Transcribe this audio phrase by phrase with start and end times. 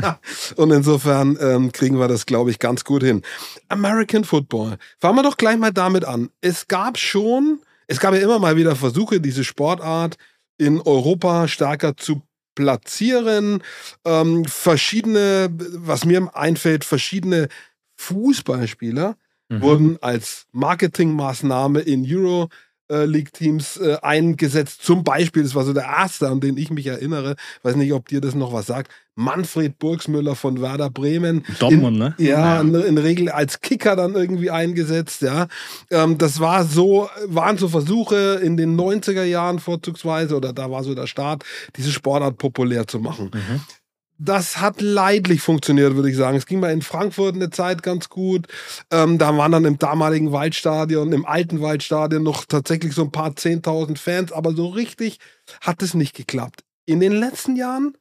[0.56, 3.22] Und insofern ähm, kriegen wir das, glaube ich, ganz gut hin.
[3.68, 4.76] American Football.
[4.98, 6.30] Fangen wir doch gleich mal damit an.
[6.40, 10.16] Es gab schon, es gab ja immer mal wieder Versuche, diese Sportart
[10.58, 12.22] in Europa stärker zu
[12.54, 13.62] platzieren.
[14.04, 17.48] Ähm, verschiedene, was mir einfällt, verschiedene
[17.96, 19.16] Fußballspieler
[19.48, 19.60] mhm.
[19.62, 22.48] wurden als Marketingmaßnahme in Euro
[22.90, 24.82] äh, League-Teams äh, eingesetzt.
[24.82, 28.08] Zum Beispiel, das war so der erste, an den ich mich erinnere, weiß nicht, ob
[28.08, 31.44] dir das noch was sagt, Manfred Burgsmüller von Werder Bremen.
[31.60, 32.14] Dortmund, ne?
[32.18, 35.46] Ja, in, in Regel als Kicker dann irgendwie eingesetzt, ja.
[35.90, 40.82] Ähm, das war so, waren so Versuche in den 90er Jahren vorzugsweise, oder da war
[40.82, 41.44] so der Start,
[41.76, 43.30] diese Sportart populär zu machen.
[43.32, 43.60] Mhm
[44.18, 46.36] das hat leidlich funktioniert, würde ich sagen.
[46.36, 48.46] Es ging mal in Frankfurt eine Zeit ganz gut.
[48.90, 53.30] Ähm, da waren dann im damaligen Waldstadion, im alten Waldstadion noch tatsächlich so ein paar
[53.30, 55.18] 10.000 Fans, aber so richtig
[55.60, 56.62] hat es nicht geklappt.
[56.86, 57.96] In den letzten Jahren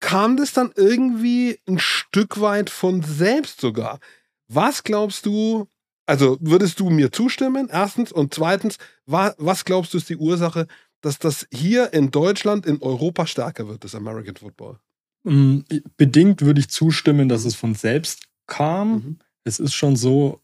[0.00, 4.00] kam das dann irgendwie ein Stück weit von selbst sogar.
[4.48, 5.68] Was glaubst du,
[6.06, 10.66] also würdest du mir zustimmen, erstens, und zweitens, was glaubst du ist die Ursache,
[11.00, 14.78] dass das hier in Deutschland, in Europa stärker wird, das American Football?
[15.26, 15.62] Mm,
[15.96, 18.92] bedingt würde ich zustimmen, dass es von selbst kam.
[18.92, 19.18] Mhm.
[19.42, 20.40] Es ist schon so,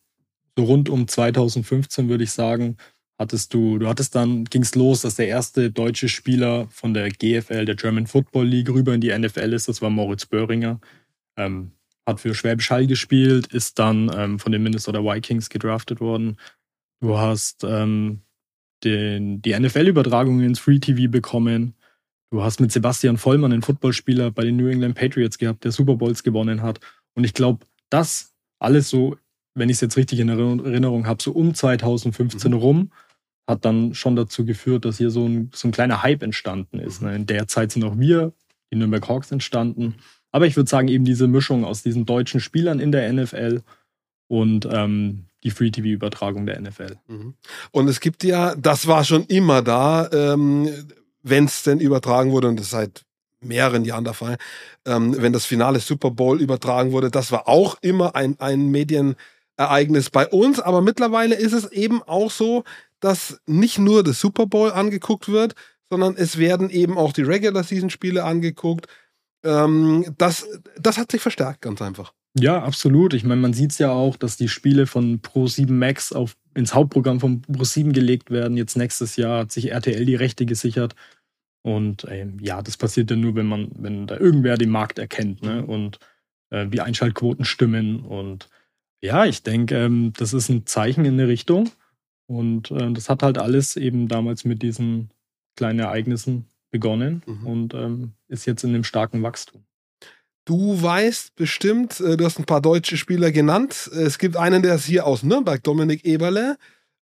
[0.59, 2.77] so rund um 2015 würde ich sagen,
[3.17, 7.11] hattest du, du hattest dann, ging es los, dass der erste deutsche Spieler von der
[7.11, 9.69] GFL, der German Football League, rüber in die NFL ist.
[9.69, 10.81] Das war Moritz Böhringer.
[11.37, 11.71] Ähm,
[12.05, 16.37] hat für Schwäbisch Hall gespielt, ist dann ähm, von den Minnesota Vikings gedraftet worden.
[17.01, 18.23] Du hast ähm,
[18.83, 21.75] den, die NFL-Übertragung ins Free TV bekommen.
[22.33, 25.97] Du hast mit Sebastian Vollmann einen Footballspieler bei den New England Patriots gehabt, der Super
[25.97, 26.81] Bowls gewonnen hat.
[27.13, 29.19] Und ich glaube, das alles so,
[29.55, 32.57] wenn ich es jetzt richtig in Erinnerung habe, so um 2015 mhm.
[32.57, 32.93] rum,
[33.47, 37.03] hat dann schon dazu geführt, dass hier so ein, so ein kleiner Hype entstanden ist.
[37.03, 37.09] Mhm.
[37.09, 37.17] Ne?
[37.17, 38.33] In der Zeit sind auch wir,
[38.73, 39.97] die Nürnberg Hawks, entstanden.
[40.31, 43.61] Aber ich würde sagen, eben diese Mischung aus diesen deutschen Spielern in der NFL
[44.29, 46.97] und ähm, die Free-TV-Übertragung der NFL.
[47.09, 47.35] Mhm.
[47.73, 50.71] Und es gibt ja, das war schon immer da, ähm,
[51.23, 53.05] wenn es denn übertragen wurde, und das ist seit
[53.41, 54.37] mehreren Jahren der Fall,
[54.87, 60.11] ähm, wenn das Finale Super Bowl übertragen wurde, das war auch immer ein, ein Medienereignis
[60.11, 62.65] bei uns, aber mittlerweile ist es eben auch so,
[63.01, 65.55] dass nicht nur das Super Bowl angeguckt wird,
[65.91, 68.87] sondern es werden eben auch die Regular Season Spiele angeguckt.
[69.45, 70.47] Ähm, das,
[70.79, 72.13] das hat sich verstärkt, ganz einfach.
[72.39, 73.13] Ja, absolut.
[73.13, 76.75] Ich meine, man sieht es ja auch, dass die Spiele von Pro7 Max auf, ins
[76.75, 78.57] Hauptprogramm von Pro7 gelegt werden.
[78.57, 80.95] Jetzt nächstes Jahr hat sich RTL die Rechte gesichert.
[81.63, 85.43] Und ähm, ja, das passiert ja nur, wenn man, wenn da irgendwer den Markt erkennt,
[85.43, 85.65] ne?
[85.65, 85.99] Und
[86.51, 88.01] äh, wie Einschaltquoten stimmen.
[88.01, 88.49] Und
[89.01, 91.71] ja, ich denke, ähm, das ist ein Zeichen in eine Richtung.
[92.27, 95.11] Und äh, das hat halt alles eben damals mit diesen
[95.57, 97.47] kleinen Ereignissen begonnen mhm.
[97.47, 99.65] und ähm, ist jetzt in einem starken Wachstum.
[100.45, 103.89] Du weißt bestimmt, äh, du hast ein paar deutsche Spieler genannt.
[103.95, 106.57] Es gibt einen, der ist hier aus Nürnberg, Dominik Eberle.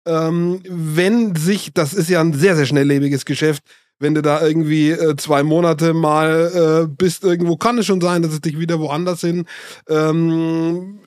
[0.06, 3.62] Ähm, wenn sich, das ist ja ein sehr, sehr schnelllebiges Geschäft,
[3.98, 8.22] wenn du da irgendwie äh, zwei Monate mal äh, bist, irgendwo kann es schon sein,
[8.22, 9.46] dass es dich wieder woanders hin
[9.88, 11.00] ähm,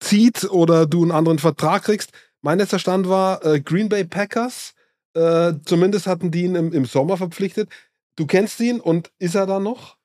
[0.00, 2.12] zieht oder du einen anderen Vertrag kriegst.
[2.40, 4.74] Mein letzter Stand war äh, Green Bay Packers.
[5.14, 7.70] Äh, zumindest hatten die ihn im, im Sommer verpflichtet.
[8.16, 9.96] Du kennst ihn und ist er da noch?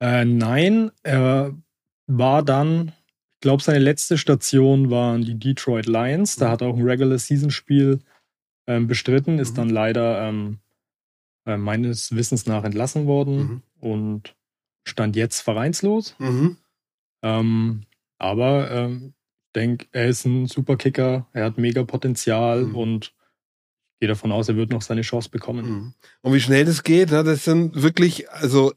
[0.00, 1.54] Äh, nein, er
[2.06, 6.36] war dann, ich glaube, seine letzte Station waren die Detroit Lions.
[6.36, 6.50] Da mhm.
[6.52, 8.00] hat er auch ein Regular Season Spiel
[8.66, 9.56] ähm, bestritten, ist mhm.
[9.56, 10.58] dann leider ähm,
[11.46, 13.62] äh, meines Wissens nach entlassen worden Mhm.
[13.80, 14.36] und
[14.86, 16.14] stand jetzt vereinslos.
[16.18, 16.56] Mhm.
[17.22, 17.82] Ähm,
[18.18, 19.14] aber ähm,
[19.46, 22.74] ich denke, er ist ein super Kicker, er hat mega Potenzial Mhm.
[22.74, 23.14] und
[24.00, 25.66] gehe davon aus, er wird noch seine Chance bekommen.
[25.66, 25.94] Mhm.
[26.22, 28.72] Und wie schnell das geht, ne, das sind wirklich, also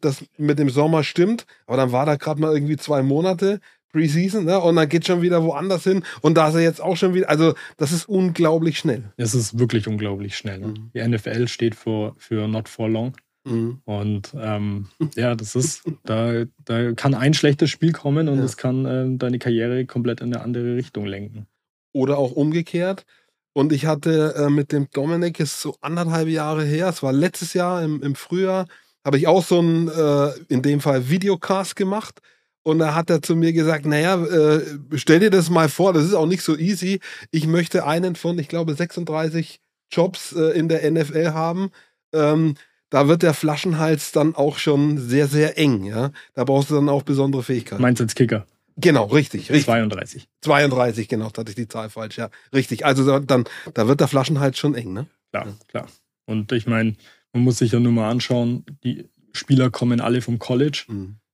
[0.00, 3.60] das mit dem Sommer stimmt, aber dann war da gerade mal irgendwie zwei Monate
[3.92, 6.96] Preseason, ne, und dann geht schon wieder woanders hin und da ist er jetzt auch
[6.96, 9.12] schon wieder, also das ist unglaublich schnell.
[9.18, 10.58] Es ist wirklich unglaublich schnell.
[10.60, 10.68] Ne?
[10.68, 10.90] Mhm.
[10.94, 13.14] Die NFL steht für, für Not for Long.
[13.44, 13.80] Mhm.
[13.84, 14.86] Und ähm,
[15.16, 18.44] ja, das ist, da, da kann ein schlechtes Spiel kommen und Ja.
[18.44, 21.46] es kann ähm, deine Karriere komplett in eine andere Richtung lenken.
[21.92, 23.04] Oder auch umgekehrt.
[23.52, 27.54] Und ich hatte äh, mit dem Dominik, ist so anderthalb Jahre her, es war letztes
[27.54, 28.66] Jahr im, im Frühjahr,
[29.04, 32.20] habe ich auch so einen, äh, in dem Fall Videocast gemacht.
[32.64, 34.60] Und da hat er zu mir gesagt, naja, äh,
[34.94, 37.00] stell dir das mal vor, das ist auch nicht so easy.
[37.32, 39.60] Ich möchte einen von, ich glaube, 36
[39.90, 41.70] Jobs äh, in der NFL haben.
[42.12, 42.54] Ähm,
[42.88, 45.82] da wird der Flaschenhals dann auch schon sehr, sehr eng.
[45.84, 46.12] Ja?
[46.34, 47.82] Da brauchst du dann auch besondere Fähigkeiten.
[47.82, 48.46] Meinst als Kicker?
[48.76, 49.64] Genau, richtig, richtig.
[49.66, 50.28] 32.
[50.42, 52.30] 32, genau, da hatte ich die Zahl falsch, ja.
[52.52, 52.84] Richtig.
[52.84, 55.06] Also da, dann, da wird der Flaschenhals schon eng, ne?
[55.32, 55.52] Klar, Ja.
[55.68, 55.88] klar.
[56.26, 56.94] Und ich meine,
[57.32, 60.84] man muss sich ja nur mal anschauen, die Spieler kommen alle vom College.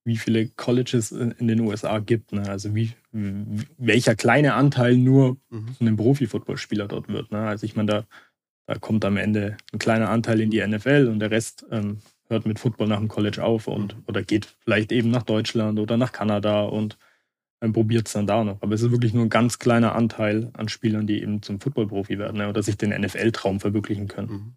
[0.04, 2.32] wie viele Colleges in in den USA gibt.
[2.32, 2.48] Ne?
[2.48, 5.68] Also wie, wie, welcher kleine Anteil nur Mhm.
[5.74, 7.30] von einem Profi-Footballspieler dort wird.
[7.30, 7.40] Ne?
[7.46, 8.04] Also ich meine, da,
[8.66, 11.98] da kommt am Ende ein kleiner Anteil in die NFL und der Rest ähm,
[12.30, 15.98] hört mit Football nach dem College auf und oder geht vielleicht eben nach Deutschland oder
[15.98, 16.96] nach Kanada und
[17.60, 18.62] ähm, probiert es dann da noch.
[18.62, 22.18] Aber es ist wirklich nur ein ganz kleiner Anteil an Spielern, die eben zum Footballprofi
[22.18, 22.48] werden ne?
[22.48, 24.30] oder sich den NFL-Traum verwirklichen können.
[24.30, 24.52] Mhm.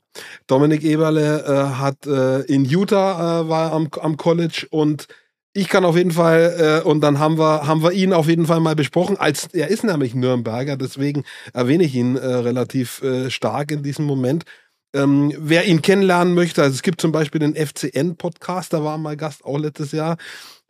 [0.48, 5.08] Dominik Eberle äh, hat äh, in Utah äh, war am, am College und
[5.54, 8.46] ich kann auf jeden Fall, äh, und dann haben wir, haben wir ihn auf jeden
[8.46, 11.24] Fall mal besprochen, als er ist nämlich Nürnberger, deswegen
[11.54, 14.46] erwähne ich ihn äh, relativ äh, stark in diesem Moment.
[14.94, 19.18] Ähm, wer ihn kennenlernen möchte, also es gibt zum Beispiel den FCN-Podcast, da war mal
[19.18, 20.18] Gast auch letztes Jahr.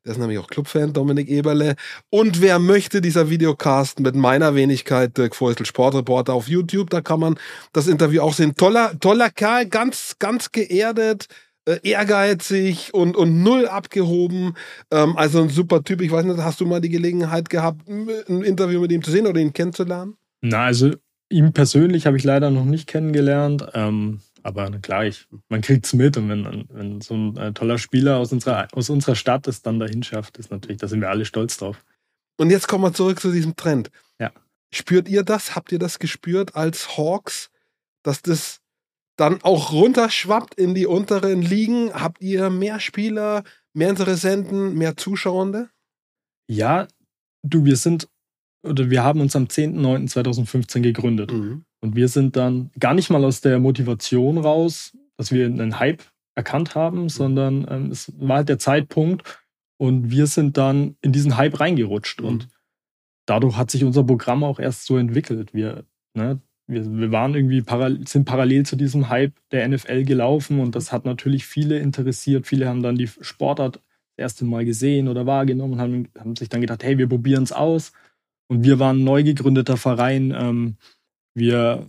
[0.03, 1.75] Der ist nämlich auch Clubfan, Dominik Eberle.
[2.09, 7.19] Und wer möchte, dieser Videocast mit meiner Wenigkeit, Dirk Feustel, Sportreporter auf YouTube, da kann
[7.19, 7.36] man
[7.71, 8.56] das Interview auch sehen.
[8.56, 11.27] Toller, toller Kerl, ganz, ganz geerdet,
[11.65, 14.56] äh, ehrgeizig und, und null abgehoben.
[14.89, 16.01] Ähm, also ein super Typ.
[16.01, 19.27] Ich weiß nicht, hast du mal die Gelegenheit gehabt, ein Interview mit ihm zu sehen
[19.27, 20.15] oder ihn kennenzulernen?
[20.42, 20.94] Na, also
[21.30, 23.68] ihn persönlich habe ich leider noch nicht kennengelernt.
[23.75, 27.53] Ähm, aber na klar, ich, man kriegt es mit und wenn, wenn so ein äh,
[27.53, 31.01] toller Spieler aus unserer, aus unserer Stadt es dann dahin schafft, ist natürlich, da sind
[31.01, 31.83] wir alle stolz drauf.
[32.38, 33.91] Und jetzt kommen wir zurück zu diesem Trend.
[34.19, 34.31] Ja.
[34.73, 35.55] Spürt ihr das?
[35.55, 37.51] Habt ihr das gespürt als Hawks,
[38.03, 38.61] dass das
[39.17, 41.93] dann auch runterschwappt in die unteren Ligen?
[41.93, 43.43] Habt ihr mehr Spieler,
[43.73, 45.69] mehr Interessenten, mehr Zuschauende?
[46.47, 46.88] Ja,
[47.43, 48.07] du, wir sind,
[48.63, 51.31] oder wir haben uns am 10.09.2015 gegründet.
[51.31, 51.65] Mhm.
[51.81, 56.04] Und wir sind dann gar nicht mal aus der Motivation raus, dass wir einen Hype
[56.36, 59.24] erkannt haben, sondern ähm, es war halt der Zeitpunkt
[59.78, 62.22] und wir sind dann in diesen Hype reingerutscht.
[62.22, 62.28] Mhm.
[62.28, 62.48] Und
[63.25, 65.54] dadurch hat sich unser Programm auch erst so entwickelt.
[65.54, 70.60] Wir, ne, wir, wir waren irgendwie paral sind parallel zu diesem Hype der NFL gelaufen
[70.60, 72.48] und das hat natürlich viele interessiert.
[72.48, 73.84] Viele haben dann die Sportart das
[74.18, 77.51] erste Mal gesehen oder wahrgenommen und haben, haben sich dann gedacht, hey, wir probieren es
[77.51, 77.92] aus.
[78.48, 80.34] Und wir waren ein neu gegründeter Verein.
[80.38, 80.77] Ähm,
[81.33, 81.88] wir,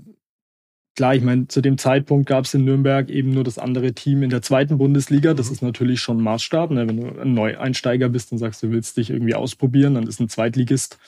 [0.96, 4.22] klar, ich meine, zu dem Zeitpunkt gab es in Nürnberg eben nur das andere Team
[4.22, 5.34] in der zweiten Bundesliga.
[5.34, 5.52] Das Mhm.
[5.52, 6.70] ist natürlich schon ein Maßstab.
[6.70, 6.86] Ne?
[6.88, 10.28] Wenn du ein Neueinsteiger bist und sagst, du willst dich irgendwie ausprobieren, dann ist ein
[10.28, 10.98] Zweitligist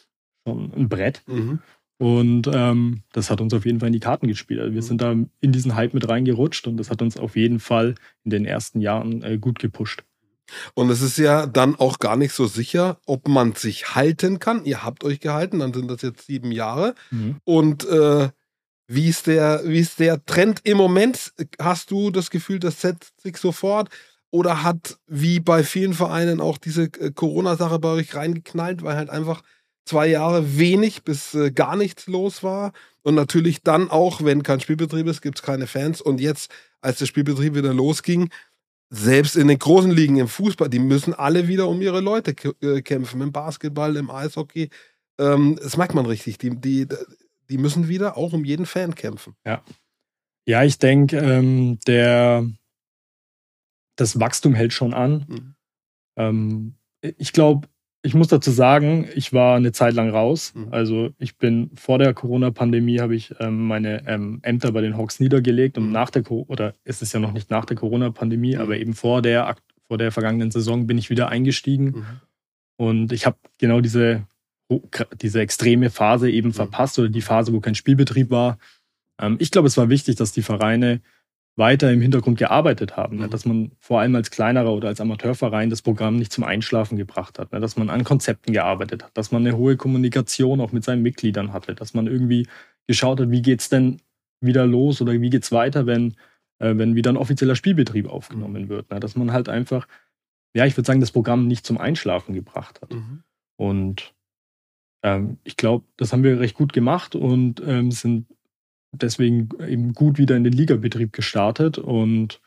[0.47, 1.23] schon ein Brett.
[1.27, 1.61] Mhm.
[1.99, 4.61] Und ähm, das hat uns auf jeden Fall in die Karten gespielt.
[4.61, 4.87] Also wir Mhm.
[4.87, 7.95] sind da in diesen Hype mit reingerutscht und das hat uns auf jeden Fall
[8.25, 10.03] in den ersten Jahren äh, gut gepusht.
[10.75, 14.65] Und es ist ja dann auch gar nicht so sicher, ob man sich halten kann.
[14.65, 16.95] Ihr habt euch gehalten, dann sind das jetzt sieben Jahre.
[17.45, 18.29] Und äh,
[18.87, 21.33] wie, ist der, wie ist der Trend im Moment?
[21.59, 23.89] Hast du das Gefühl, das setzt sich sofort?
[24.31, 29.09] Oder hat, wie bei vielen Vereinen, auch diese äh, Corona-Sache bei euch reingeknallt, weil halt
[29.09, 29.43] einfach
[29.85, 32.73] zwei Jahre wenig bis äh, gar nichts los war?
[33.03, 36.01] Und natürlich dann auch, wenn kein Spielbetrieb ist, gibt es keine Fans.
[36.01, 38.31] Und jetzt, als der Spielbetrieb wieder losging,
[38.95, 42.81] selbst in den großen Ligen im Fußball, die müssen alle wieder um ihre Leute äh,
[42.83, 43.21] kämpfen.
[43.21, 44.71] Im Basketball, im Eishockey.
[45.19, 46.39] Ähm, das merkt man richtig.
[46.39, 46.87] Die, die,
[47.51, 49.35] die müssen wieder auch um jeden Fan kämpfen.
[50.47, 52.47] Ja, ich denke, ähm, der
[53.97, 55.25] das Wachstum hält schon an.
[55.29, 55.55] Mhm.
[56.17, 57.69] Ähm, ich glaube,
[58.07, 60.53] ich muss dazu sagen, ich war eine Zeit lang raus.
[60.55, 60.69] Mhm.
[60.73, 65.21] Also ich bin vor der Corona-Pandemie habe ich ähm, meine ähm, Ämter bei den Hawks
[65.21, 65.93] niedergelegt und Mhm.
[65.93, 68.61] nach der oder ist es ja noch nicht nach der Corona-Pandemie, Mhm.
[68.61, 69.57] aber eben vor der
[69.89, 72.05] vor der vergangenen Saison bin ich wieder eingestiegen
[72.77, 74.27] und ich habe genau diese
[75.21, 76.55] diese extreme Phase eben Mhm.
[76.55, 78.59] verpasst oder die Phase, wo kein Spielbetrieb war.
[79.21, 81.01] Ähm, ich glaube, es war wichtig, dass die Vereine
[81.57, 83.19] weiter im Hintergrund gearbeitet haben.
[83.19, 83.27] Ne?
[83.27, 83.31] Mhm.
[83.31, 87.39] Dass man vor allem als kleinerer oder als Amateurverein das Programm nicht zum Einschlafen gebracht
[87.39, 87.53] hat.
[87.53, 87.61] Ne?
[87.61, 89.17] Dass man an Konzepten gearbeitet hat.
[89.17, 91.75] Dass man eine hohe Kommunikation auch mit seinen Mitgliedern hatte.
[91.75, 92.49] Dass man irgendwie
[92.87, 94.01] geschaut hat, wie geht's denn
[94.41, 96.15] wieder los oder wie geht's weiter, wenn,
[96.59, 98.69] äh, wenn wieder ein offizieller Spielbetrieb aufgenommen mhm.
[98.69, 98.91] wird.
[98.91, 98.99] Ne?
[98.99, 99.87] Dass man halt einfach,
[100.55, 102.93] ja, ich würde sagen, das Programm nicht zum Einschlafen gebracht hat.
[102.93, 103.23] Mhm.
[103.57, 104.15] Und
[105.05, 108.27] ähm, ich glaube, das haben wir recht gut gemacht und ähm, sind
[109.01, 111.79] deswegen eben gut wieder in den Ligabetrieb gestartet.
[111.79, 112.41] Und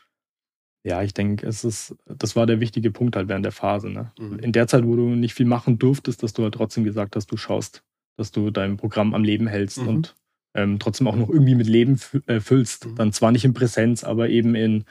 [0.83, 3.89] ja, ich denke, es ist, das war der wichtige Punkt halt während der Phase.
[3.89, 4.11] Ne?
[4.19, 4.39] Mhm.
[4.39, 7.31] In der Zeit, wo du nicht viel machen durftest, dass du halt trotzdem gesagt hast,
[7.31, 7.83] du schaust,
[8.17, 9.87] dass du dein Programm am Leben hältst mhm.
[9.87, 10.15] und
[10.55, 12.85] ähm, trotzdem auch noch irgendwie mit Leben äh, füllst.
[12.85, 12.95] Mhm.
[12.95, 14.85] Dann zwar nicht in Präsenz, aber eben in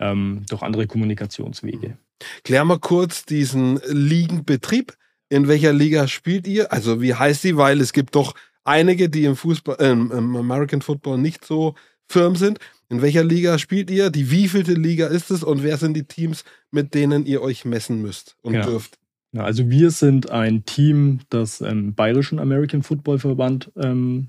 [0.00, 1.88] ähm, durch andere Kommunikationswege.
[1.88, 1.96] Mhm.
[2.42, 4.96] Klär mal kurz diesen Ligenbetrieb.
[5.28, 6.72] In welcher Liga spielt ihr?
[6.72, 7.56] Also wie heißt sie?
[7.56, 8.34] Weil es gibt doch
[8.64, 11.74] einige, die im Fußball, äh, im American Football nicht so
[12.08, 12.58] firm sind.
[12.88, 14.10] In welcher Liga spielt ihr?
[14.10, 18.02] Die wievielte Liga ist es und wer sind die Teams, mit denen ihr euch messen
[18.02, 18.62] müsst und ja.
[18.62, 18.98] dürft?
[19.32, 24.28] Ja, also wir sind ein Team, das im Bayerischen American Football Verband ähm,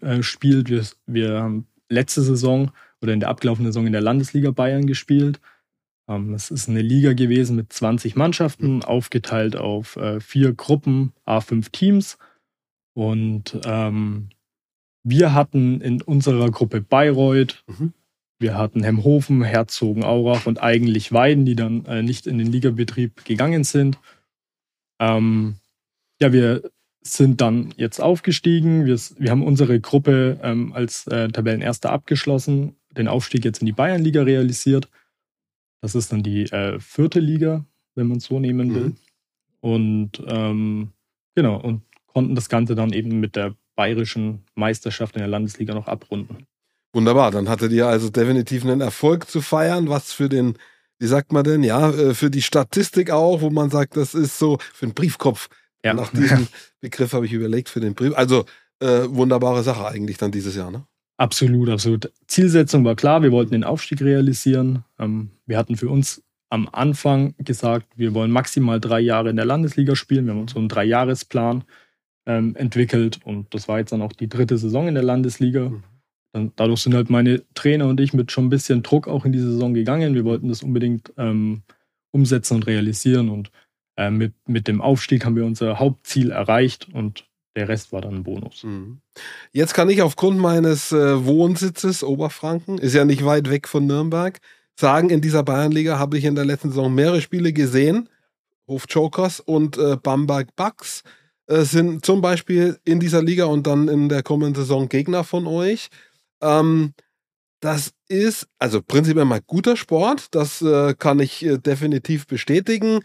[0.00, 0.68] äh, spielt.
[0.68, 2.70] Wir, wir haben letzte Saison
[3.00, 5.40] oder in der abgelaufenen Saison in der Landesliga Bayern gespielt.
[6.08, 11.70] Ähm, es ist eine Liga gewesen mit 20 Mannschaften, aufgeteilt auf äh, vier Gruppen, A5
[11.72, 12.18] Teams.
[12.94, 14.28] Und ähm,
[15.04, 17.92] wir hatten in unserer Gruppe Bayreuth, mhm.
[18.38, 23.24] wir hatten Hemhofen, Herzogen, Aurach und eigentlich Weiden, die dann äh, nicht in den Ligabetrieb
[23.24, 23.98] gegangen sind.
[25.00, 25.56] Ähm,
[26.20, 26.62] ja, wir
[27.02, 28.86] sind dann jetzt aufgestiegen.
[28.86, 33.72] Wir, wir haben unsere Gruppe ähm, als äh, Tabellenerster abgeschlossen, den Aufstieg jetzt in die
[33.72, 34.88] Bayernliga realisiert.
[35.80, 37.64] Das ist dann die äh, vierte Liga,
[37.96, 38.84] wenn man es so nehmen will.
[38.84, 38.96] Mhm.
[39.60, 40.92] Und ähm,
[41.34, 45.88] genau, und konnten das Ganze dann eben mit der bayerischen Meisterschaft in der Landesliga noch
[45.88, 46.46] abrunden.
[46.92, 50.58] Wunderbar, dann hattet ihr also definitiv einen Erfolg zu feiern, was für den,
[50.98, 54.38] wie sagt man denn, ja, äh, für die Statistik auch, wo man sagt, das ist
[54.38, 55.48] so für den Briefkopf.
[55.84, 55.94] Ja.
[55.94, 56.48] Nach diesem
[56.80, 58.12] Begriff habe ich überlegt für den Brief.
[58.14, 58.44] Also
[58.80, 60.84] äh, wunderbare Sache eigentlich dann dieses Jahr, ne?
[61.16, 62.10] Absolut, absolut.
[62.26, 64.84] Zielsetzung war klar, wir wollten den Aufstieg realisieren.
[64.98, 69.44] Ähm, wir hatten für uns am Anfang gesagt, wir wollen maximal drei Jahre in der
[69.44, 70.26] Landesliga spielen.
[70.26, 71.64] Wir haben uns so einen Dreijahresplan
[72.26, 73.20] ähm, entwickelt.
[73.24, 75.70] Und das war jetzt dann auch die dritte Saison in der Landesliga.
[76.34, 76.52] Mhm.
[76.56, 79.38] Dadurch sind halt meine Trainer und ich mit schon ein bisschen Druck auch in die
[79.38, 80.14] Saison gegangen.
[80.14, 81.62] Wir wollten das unbedingt ähm,
[82.10, 83.28] umsetzen und realisieren.
[83.28, 83.50] Und
[83.96, 88.14] äh, mit, mit dem Aufstieg haben wir unser Hauptziel erreicht und der Rest war dann
[88.16, 88.64] ein Bonus.
[88.64, 89.00] Mhm.
[89.52, 94.40] Jetzt kann ich aufgrund meines äh, Wohnsitzes Oberfranken, ist ja nicht weit weg von Nürnberg,
[94.74, 98.08] sagen, in dieser Bayernliga habe ich in der letzten Saison mehrere Spiele gesehen.
[98.66, 101.02] Hof Jokers und äh, Bamberg Bucks
[101.60, 105.88] sind zum Beispiel in dieser Liga und dann in der kommenden Saison Gegner von euch.
[106.40, 106.94] Ähm,
[107.60, 113.00] das ist also prinzipiell mal guter Sport, das äh, kann ich äh, definitiv bestätigen.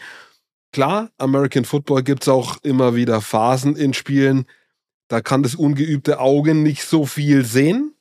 [0.71, 4.45] Klar, American Football gibt es auch immer wieder Phasen in Spielen,
[5.07, 7.93] da kann das ungeübte Auge nicht so viel sehen.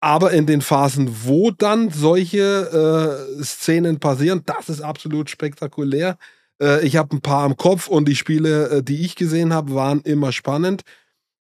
[0.00, 6.16] Aber in den Phasen, wo dann solche äh, Szenen passieren, das ist absolut spektakulär.
[6.60, 9.74] Äh, ich habe ein paar im Kopf und die Spiele, äh, die ich gesehen habe,
[9.74, 10.82] waren immer spannend.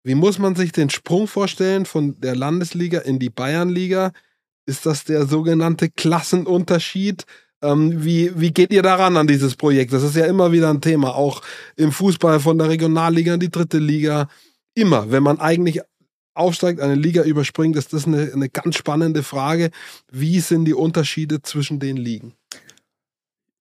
[0.04, 4.14] Wie muss man sich den Sprung vorstellen von der Landesliga in die Bayernliga?
[4.66, 7.26] Ist das der sogenannte Klassenunterschied?
[7.62, 9.92] Ähm, wie, wie geht ihr daran an dieses Projekt?
[9.92, 11.42] Das ist ja immer wieder ein Thema, auch
[11.76, 14.30] im Fußball von der Regionalliga in die dritte Liga.
[14.76, 15.82] Immer, wenn man eigentlich
[16.36, 19.72] aufsteigt, eine Liga überspringt, ist das eine, eine ganz spannende Frage.
[20.12, 22.34] Wie sind die Unterschiede zwischen den Ligen?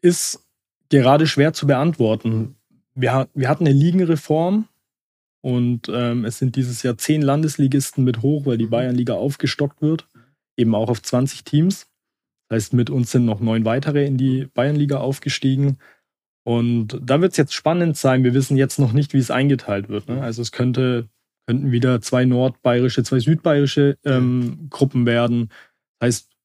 [0.03, 0.46] Ist
[0.91, 2.57] gerade schwer zu beantworten.
[2.95, 4.69] Wir, wir hatten eine Ligenreform
[5.43, 8.71] und ähm, es sind dieses Jahr zehn Landesligisten mit hoch, weil die mhm.
[8.71, 10.09] Bayernliga aufgestockt wird,
[10.57, 11.87] eben auch auf 20 Teams.
[12.49, 15.79] Das heißt, mit uns sind noch neun weitere in die Bayernliga aufgestiegen.
[16.45, 18.23] Und da wird es jetzt spannend sein.
[18.23, 20.09] Wir wissen jetzt noch nicht, wie es eingeteilt wird.
[20.09, 20.23] Ne?
[20.23, 21.09] Also es könnte,
[21.47, 25.51] könnten wieder zwei nordbayerische, zwei südbayerische ähm, Gruppen werden.
[25.99, 26.36] Das heißt,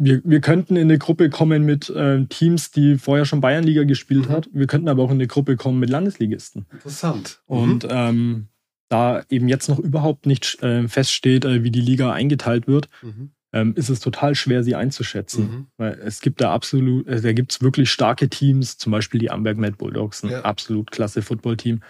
[0.00, 4.28] wir, wir könnten in eine Gruppe kommen mit äh, Teams, die vorher schon Bayernliga gespielt
[4.28, 4.32] mhm.
[4.32, 4.48] hat.
[4.52, 6.66] Wir könnten aber auch in eine Gruppe kommen mit Landesligisten.
[6.72, 7.42] Interessant.
[7.46, 7.56] Mhm.
[7.56, 8.48] Und ähm,
[8.88, 13.32] da eben jetzt noch überhaupt nicht äh, feststeht, äh, wie die Liga eingeteilt wird, mhm.
[13.52, 15.44] ähm, ist es total schwer, sie einzuschätzen.
[15.44, 15.66] Mhm.
[15.76, 19.30] Weil es gibt da absolut, äh, da gibt es wirklich starke Teams, zum Beispiel die
[19.30, 20.40] Amberg Mad Bulldogs, ein ja.
[20.42, 21.82] absolut klasse Footballteam.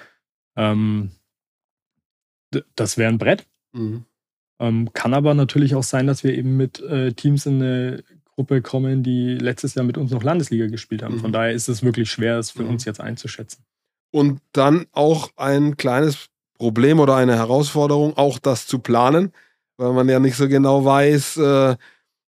[0.56, 1.12] Ähm,
[2.74, 3.46] das wäre ein Brett.
[3.72, 4.04] Mhm.
[4.60, 8.60] Ähm, kann aber natürlich auch sein, dass wir eben mit äh, Teams in eine Gruppe
[8.60, 11.16] kommen, die letztes Jahr mit uns noch Landesliga gespielt haben.
[11.16, 11.20] Mhm.
[11.20, 12.70] Von daher ist es wirklich schwer, es für mhm.
[12.70, 13.64] uns jetzt einzuschätzen.
[14.12, 19.32] Und dann auch ein kleines Problem oder eine Herausforderung, auch das zu planen,
[19.78, 21.76] weil man ja nicht so genau weiß, äh,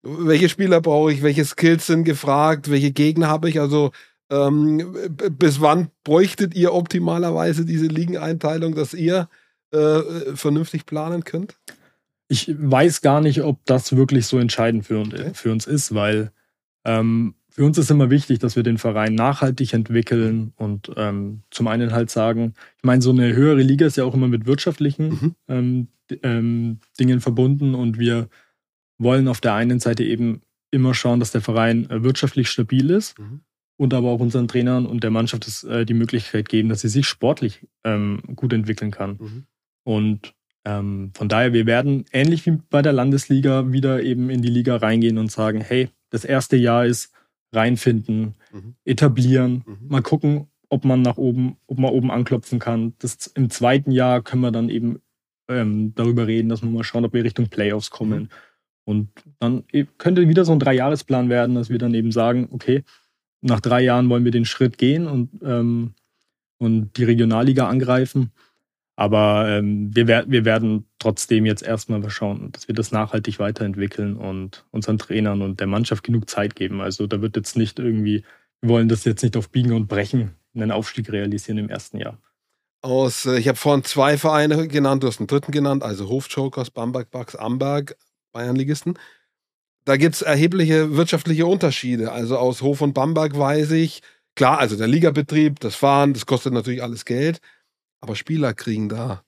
[0.03, 3.59] welche Spieler brauche ich, welche Skills sind gefragt, welche Gegner habe ich.
[3.59, 3.91] Also
[4.29, 9.29] ähm, bis wann bräuchtet ihr optimalerweise diese Ligeneinteilung, dass ihr
[9.71, 10.01] äh,
[10.35, 11.57] vernünftig planen könnt?
[12.29, 15.31] Ich weiß gar nicht, ob das wirklich so entscheidend für, okay.
[15.33, 16.31] für uns ist, weil
[16.83, 21.67] ähm, für uns ist immer wichtig, dass wir den Verein nachhaltig entwickeln und ähm, zum
[21.67, 25.09] einen halt sagen, ich meine, so eine höhere Liga ist ja auch immer mit wirtschaftlichen
[25.09, 25.35] mhm.
[25.47, 25.87] ähm,
[26.21, 28.29] ähm, Dingen verbunden und wir
[28.99, 33.17] wollen auf der einen Seite eben immer schauen, dass der Verein äh, wirtschaftlich stabil ist
[33.17, 33.41] mhm.
[33.77, 37.07] und aber auch unseren Trainern und der Mannschaft äh, die Möglichkeit geben, dass sie sich
[37.07, 39.17] sportlich ähm, gut entwickeln kann.
[39.19, 39.43] Mhm.
[39.83, 40.35] Und
[40.67, 44.75] ähm, von daher, wir werden ähnlich wie bei der Landesliga wieder eben in die Liga
[44.75, 47.13] reingehen und sagen, hey, das erste Jahr ist
[47.53, 48.75] reinfinden, mhm.
[48.83, 49.87] etablieren, mhm.
[49.87, 52.93] mal gucken, ob man nach oben, ob man oben anklopfen kann.
[52.99, 54.99] Das, Im zweiten Jahr können wir dann eben
[55.47, 58.23] ähm, darüber reden, dass wir mal schauen, ob wir Richtung Playoffs kommen.
[58.23, 58.29] Mhm.
[58.83, 59.09] Und
[59.39, 62.83] dann e, könnte wieder so ein Dreijahresplan werden, dass wir dann eben sagen, okay,
[63.39, 65.93] nach drei Jahren wollen wir den Schritt gehen und, ähm,
[66.57, 68.31] und die Regionalliga angreifen.
[68.99, 74.65] Aber ähm, wir, wir werden trotzdem jetzt erstmal schauen, dass wir das nachhaltig weiterentwickeln und
[74.71, 76.81] unseren Trainern und der Mannschaft genug Zeit geben.
[76.81, 78.23] Also da wird jetzt nicht irgendwie,
[78.59, 82.17] wir wollen das jetzt nicht auf Biegen und Brechen einen Aufstieg realisieren im ersten Jahr.
[82.81, 86.71] Aus, äh, ich habe vorhin zwei Vereine genannt, du hast einen dritten genannt, also Hofjokers,
[86.71, 87.95] Bamberg Bucks, Amberg,
[88.31, 88.97] Bayernligisten.
[89.85, 92.11] Da gibt es erhebliche wirtschaftliche Unterschiede.
[92.11, 94.01] Also aus Hof und Bamberg weiß ich,
[94.33, 97.41] klar, also der Ligabetrieb, das Fahren, das kostet natürlich alles Geld
[97.99, 99.23] aber Spieler kriegen da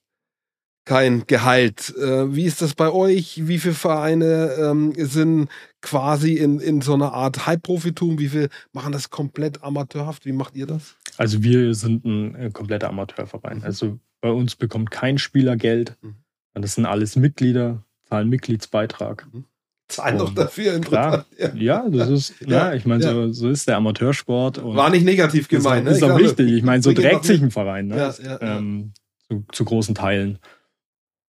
[0.90, 1.94] kein Gehalt.
[1.98, 3.48] Äh, wie ist das bei euch?
[3.48, 5.48] Wie viele Vereine ähm, sind
[5.82, 8.18] quasi in, in so einer Art Halbprofitum?
[8.18, 10.26] Wie viele machen das komplett amateurhaft?
[10.26, 10.96] Wie macht ihr das?
[11.18, 13.60] Also wir sind ein äh, kompletter Amateurverein.
[13.60, 13.64] Mhm.
[13.64, 15.96] Also bei uns bekommt kein Spieler Geld.
[16.02, 16.16] Mhm.
[16.56, 19.28] Das sind alles Mitglieder, zahlen Mitgliedsbeitrag.
[19.32, 19.46] Mhm.
[19.90, 20.80] Zahlen doch dafür.
[20.80, 21.54] Klar, ja.
[21.56, 23.12] ja, das ist, ja, ich meine, ja.
[23.12, 24.64] so, so ist der Amateursport.
[24.64, 25.88] War nicht negativ gemeint.
[25.88, 26.08] Ist, ne?
[26.08, 26.52] ist auch wichtig.
[26.52, 27.98] Ich meine, so trägt sich ein Verein, ne?
[27.98, 28.94] Ja, ja, ähm,
[29.28, 30.38] zu, zu, großen Teilen.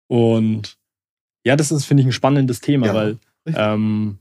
[0.06, 0.76] Und
[1.44, 4.18] ja, das ist, finde ich, ein spannendes Thema, weil ähm,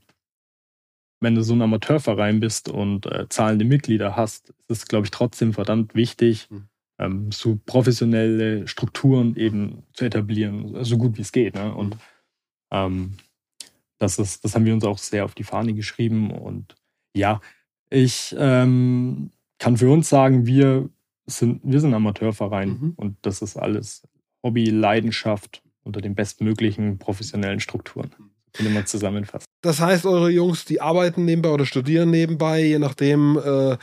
[1.19, 5.11] wenn du so ein Amateurverein bist und äh, zahlende Mitglieder hast, ist es, glaube ich,
[5.11, 6.67] trotzdem verdammt wichtig, mhm.
[6.99, 11.55] ähm, so professionelle Strukturen eben zu etablieren, so gut wie es geht.
[11.55, 11.75] Ne?
[11.75, 11.99] Und mhm.
[12.71, 13.13] ähm,
[14.01, 16.31] das, ist, das haben wir uns auch sehr auf die Fahne geschrieben.
[16.31, 16.75] Und
[17.13, 17.39] ja,
[17.91, 20.89] ich ähm, kann für uns sagen, wir
[21.27, 22.93] sind, wir sind Amateurverein mhm.
[22.95, 24.01] und das ist alles
[24.43, 28.11] Hobby, Leidenschaft unter den bestmöglichen professionellen Strukturen.
[28.53, 29.45] Könnte man zusammenfassen.
[29.61, 33.77] Das heißt, eure Jungs, die arbeiten nebenbei oder studieren nebenbei, je nachdem, äh,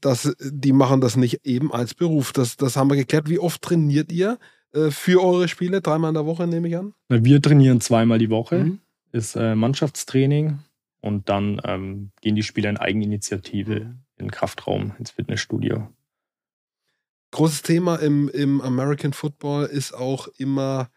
[0.00, 2.32] das, die machen das nicht eben als Beruf.
[2.32, 3.28] Das, das haben wir geklärt.
[3.28, 4.38] Wie oft trainiert ihr
[4.72, 5.80] äh, für eure Spiele?
[5.80, 6.94] Dreimal in der Woche, nehme ich an?
[7.08, 8.58] Wir trainieren zweimal die Woche.
[8.60, 8.80] Mhm
[9.12, 10.58] ist äh, Mannschaftstraining
[11.00, 14.02] und dann ähm, gehen die Spieler in Eigeninitiative mhm.
[14.16, 15.88] in den Kraftraum, ins Fitnessstudio.
[17.32, 20.90] Großes Thema im, im American Football ist auch immer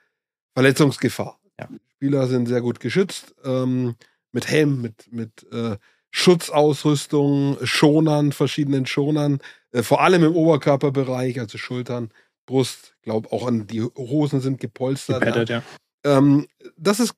[0.53, 1.39] Verletzungsgefahr.
[1.59, 1.69] Ja.
[1.95, 3.95] Spieler sind sehr gut geschützt, ähm,
[4.31, 5.77] mit Helm, mit, mit äh,
[6.09, 9.39] Schutzausrüstung, Schonern, verschiedenen Schonern,
[9.71, 12.11] äh, vor allem im Oberkörperbereich, also Schultern,
[12.45, 15.21] Brust, glaube auch an die Hosen sind gepolstert.
[15.21, 15.63] Gepadded, ja.
[16.05, 16.17] ja.
[16.17, 16.47] Ähm,
[16.77, 17.15] das ist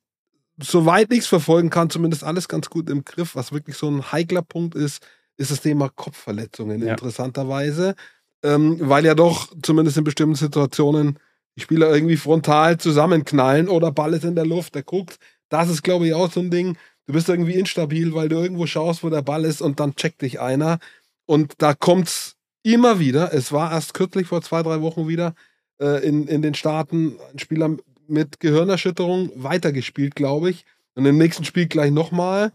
[0.61, 3.35] soweit ich es verfolgen kann, zumindest alles ganz gut im Griff.
[3.35, 5.05] Was wirklich so ein heikler Punkt ist,
[5.37, 6.91] ist das Thema Kopfverletzungen, ja.
[6.91, 7.95] interessanterweise.
[8.43, 11.19] Ähm, weil ja doch, zumindest in bestimmten Situationen,
[11.55, 15.17] die Spieler irgendwie frontal zusammenknallen oder Ball ist in der Luft, der guckt.
[15.49, 16.77] Das ist, glaube ich, auch so ein Ding.
[17.07, 20.21] Du bist irgendwie instabil, weil du irgendwo schaust, wo der Ball ist und dann checkt
[20.21, 20.79] dich einer.
[21.25, 23.33] Und da kommt es immer wieder.
[23.33, 25.33] Es war erst kürzlich vor zwei, drei Wochen wieder
[25.79, 30.65] äh, in, in den Staaten ein Spieler mit Gehirnerschütterung weitergespielt, glaube ich.
[30.95, 32.51] Und im nächsten Spiel gleich nochmal.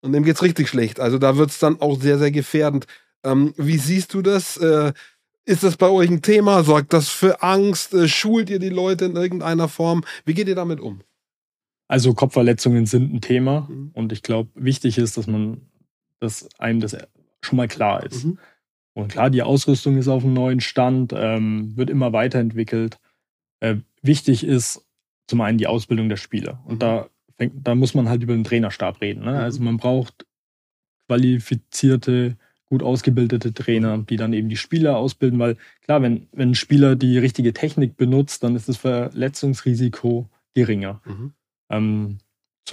[0.00, 1.00] Und dem geht es richtig schlecht.
[1.00, 2.86] Also da wird es dann auch sehr, sehr gefährdend.
[3.24, 4.56] Ähm, wie siehst du das?
[4.56, 4.92] Äh,
[5.44, 6.64] ist das bei euch ein Thema?
[6.64, 7.94] Sorgt das für Angst?
[7.94, 10.04] Äh, schult ihr die Leute in irgendeiner Form?
[10.24, 11.00] Wie geht ihr damit um?
[11.88, 13.90] Also Kopfverletzungen sind ein Thema mhm.
[13.94, 15.60] und ich glaube, wichtig ist, dass man,
[16.18, 16.96] dass einem das
[17.42, 18.24] schon mal klar ist.
[18.24, 18.38] Mhm.
[18.94, 22.98] Und klar, die Ausrüstung ist auf einem neuen Stand, ähm, wird immer weiterentwickelt.
[23.60, 24.84] Äh, wichtig ist
[25.26, 26.62] zum einen die Ausbildung der Spieler.
[26.64, 26.78] Und mhm.
[26.78, 29.24] da, da muss man halt über den Trainerstab reden.
[29.24, 29.32] Ne?
[29.32, 29.38] Mhm.
[29.38, 30.26] Also man braucht
[31.08, 36.54] qualifizierte, gut ausgebildete Trainer, die dann eben die Spieler ausbilden, weil klar, wenn, wenn ein
[36.54, 41.00] Spieler die richtige Technik benutzt, dann ist das Verletzungsrisiko geringer.
[41.04, 41.32] Mhm.
[41.70, 42.18] Ähm,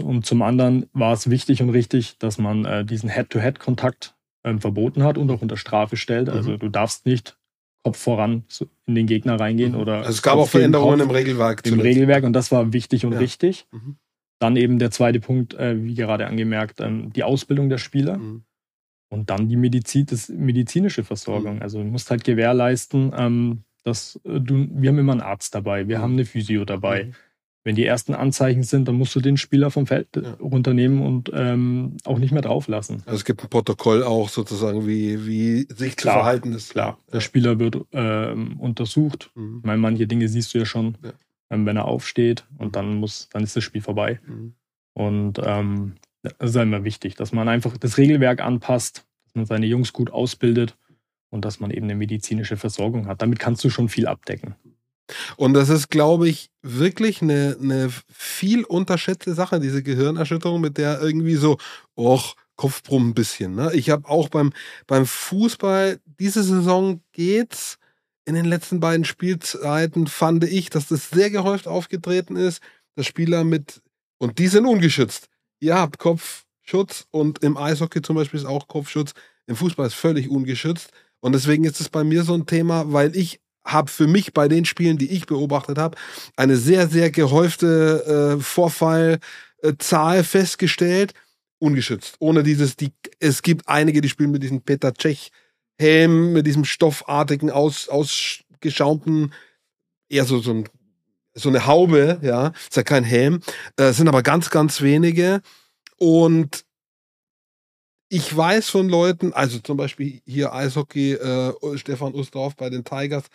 [0.02, 5.04] und zum anderen war es wichtig und richtig, dass man äh, diesen Head-to-Head-Kontakt ähm, verboten
[5.04, 6.30] hat und auch unter Strafe stellt.
[6.30, 6.60] Also mhm.
[6.60, 7.38] du darfst nicht
[7.84, 8.46] Kopf voran
[8.86, 9.74] in den Gegner reingehen.
[9.74, 9.80] Mhm.
[9.80, 11.66] Oder also es gab auch Veränderungen im Regelwerk.
[11.66, 13.20] Im Regelwerk und das war wichtig und ja.
[13.20, 13.68] richtig.
[13.72, 13.98] Mhm.
[14.40, 18.18] Dann eben der zweite Punkt, äh, wie gerade angemerkt, ähm, die Ausbildung der Spieler.
[18.18, 18.44] Mhm.
[19.10, 21.58] Und dann die Medizin, das medizinische Versorgung.
[21.58, 21.62] Mhm.
[21.62, 25.88] Also du musst halt gewährleisten, ähm, dass äh, du, wir haben immer einen Arzt dabei,
[25.88, 26.02] wir mhm.
[26.02, 27.12] haben eine Physio dabei.
[27.64, 27.70] Mhm.
[27.70, 30.34] Wenn die ersten Anzeichen sind, dann musst du den Spieler vom Feld ja.
[30.34, 33.04] runternehmen und ähm, auch nicht mehr drauflassen.
[33.06, 36.72] Also es gibt ein Protokoll auch sozusagen, wie, wie sich klar, zu verhalten ist.
[36.72, 39.32] Klar, der Spieler wird ähm, untersucht.
[39.36, 39.60] Mhm.
[39.60, 40.98] Ich meine, manche Dinge siehst du ja schon.
[41.04, 41.14] Ja
[41.54, 44.20] ähm, wenn er aufsteht und dann muss, dann ist das Spiel vorbei.
[44.26, 44.56] Mhm.
[44.94, 49.66] Und ähm, das ist immer wichtig, dass man einfach das Regelwerk anpasst, dass man seine
[49.66, 50.78] Jungs gut ausbildet
[51.30, 53.22] und dass man eben eine medizinische Versorgung hat.
[53.22, 54.56] Damit kannst du schon viel abdecken.
[55.36, 61.02] Und das ist, glaube ich, wirklich eine, eine viel unterschätzte Sache, diese Gehirnerschütterung, mit der
[61.02, 61.58] irgendwie so,
[61.98, 63.56] och, Kopfbrummen ein bisschen.
[63.56, 63.72] Ne?
[63.74, 64.54] Ich habe auch beim,
[64.88, 67.78] beim Fußball, diese Saison geht's,
[68.26, 72.62] in den letzten beiden Spielzeiten fand ich, dass das sehr gehäuft aufgetreten ist,
[72.96, 73.82] dass Spieler mit,
[74.18, 75.28] und die sind ungeschützt.
[75.60, 79.14] Ihr habt Kopfschutz und im Eishockey zum Beispiel ist auch Kopfschutz.
[79.48, 80.92] Im Fußball ist völlig ungeschützt.
[81.20, 84.48] Und deswegen ist es bei mir so ein Thema, weil ich habe für mich bei
[84.48, 85.98] den Spielen, die ich beobachtet habe,
[86.36, 91.14] eine sehr, sehr gehäufte äh, Vorfallzahl festgestellt.
[91.60, 92.16] Ungeschützt.
[92.20, 95.32] Ohne dieses, die, es gibt einige, die spielen mit diesem Peter Tschech
[95.80, 99.34] Helm mit diesem stoffartigen, aus, ausgeschaumten,
[100.10, 100.70] eher so, so, ein,
[101.34, 103.42] so eine Haube, ja, ist ja kein Helm,
[103.78, 105.42] äh, sind aber ganz, ganz wenige.
[105.98, 106.66] Und
[108.10, 113.26] ich weiß von Leuten, also zum Beispiel hier Eishockey, äh, Stefan Ustorf bei den Tigers,
[113.26, 113.30] äh,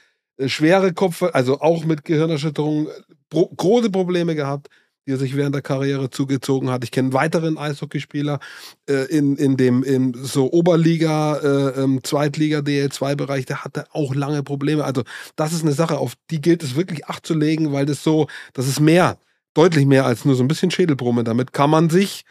[0.46, 2.88] schwere Kopf, also auch mit Gehirnerschütterung,
[3.29, 4.68] pro, große Probleme gehabt
[5.09, 6.85] die er sich während der Karriere zugezogen hat.
[6.85, 8.40] Ich kenne einen weiteren Eishockeyspieler
[8.87, 14.42] äh, in, in dem in so Oberliga, äh, ähm, Zweitliga, DL2-Bereich, der hatte auch lange
[14.42, 14.85] Probleme.
[14.85, 18.05] Also das ist eine Sache, auf die gilt es wirklich Acht zu legen, weil das
[18.05, 19.16] so, das ist mehr,
[19.55, 21.24] deutlich mehr als nur so ein bisschen Schädelbrumme.
[21.24, 22.27] Damit kann man sich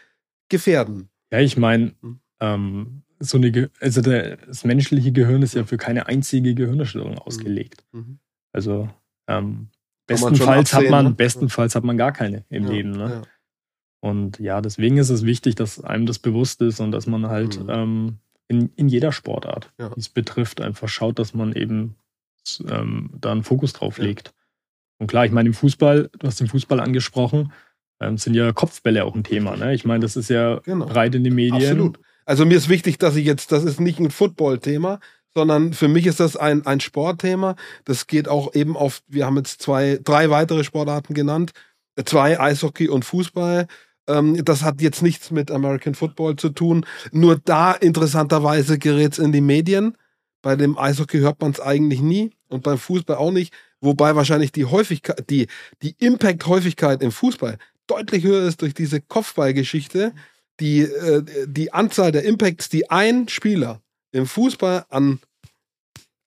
[0.48, 1.08] gefährden.
[1.32, 2.20] Ja, ich meine, hm.
[2.38, 7.22] ähm, so eine, also der, das menschliche Gehirn ist ja für keine einzige Gehirnerschütterung hm.
[7.22, 7.84] ausgelegt.
[7.92, 8.18] Mhm.
[8.52, 8.88] Also
[9.26, 9.68] ähm,
[10.08, 11.10] Bestenfalls hat man, ne?
[11.12, 12.90] bestenfalls hat man gar keine im ja, Leben.
[12.92, 13.10] Ne?
[13.10, 13.22] Ja.
[14.00, 17.62] Und ja, deswegen ist es wichtig, dass einem das bewusst ist und dass man halt
[17.62, 17.70] mhm.
[17.70, 19.90] ähm, in, in jeder Sportart, ja.
[19.90, 21.96] die es betrifft, einfach schaut, dass man eben
[22.70, 24.32] ähm, da einen Fokus drauf legt.
[24.98, 27.52] Und klar, ich meine, im Fußball, du hast den Fußball angesprochen,
[28.00, 29.56] ähm, sind ja Kopfbälle auch ein Thema.
[29.56, 29.74] Ne?
[29.74, 30.86] Ich meine, das ist ja genau.
[30.86, 31.54] breit in den Medien.
[31.54, 32.00] Absolut.
[32.28, 35.00] Also mir ist wichtig, dass ich jetzt, das ist nicht ein Football-Thema,
[35.34, 37.56] sondern für mich ist das ein, ein Sportthema.
[37.86, 41.52] Das geht auch eben auf, wir haben jetzt zwei, drei weitere Sportarten genannt,
[42.04, 43.66] zwei Eishockey und Fußball.
[44.06, 46.84] Ähm, das hat jetzt nichts mit American Football zu tun.
[47.12, 49.96] Nur da interessanterweise gerät es in die Medien.
[50.42, 53.54] Bei dem Eishockey hört man es eigentlich nie und beim Fußball auch nicht.
[53.80, 55.46] Wobei wahrscheinlich die Häufigkeit, die,
[55.80, 60.12] die Impact-Häufigkeit im Fußball deutlich höher ist durch diese Kopfballgeschichte.
[60.60, 63.80] Die, äh, die Anzahl der Impacts, die ein Spieler
[64.12, 65.20] im Fußball an,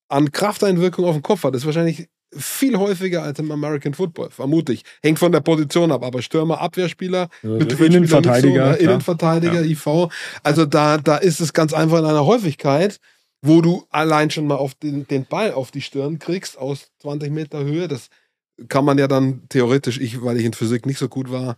[0.07, 4.73] an Krafteinwirkung auf den Kopf hat, ist wahrscheinlich viel häufiger als im American Football, vermute
[4.73, 4.83] ich.
[5.03, 9.65] Hängt von der Position ab, aber Stürmer, Abwehrspieler, ja, Innenverteidiger, so, Innenverteidiger, ja.
[9.65, 10.09] IV.
[10.43, 12.99] Also da, da ist es ganz einfach in einer Häufigkeit,
[13.41, 17.31] wo du allein schon mal auf den, den Ball auf die Stirn kriegst aus 20
[17.31, 17.87] Meter Höhe.
[17.87, 18.07] Das
[18.67, 21.57] kann man ja dann theoretisch, ich, weil ich in Physik nicht so gut war,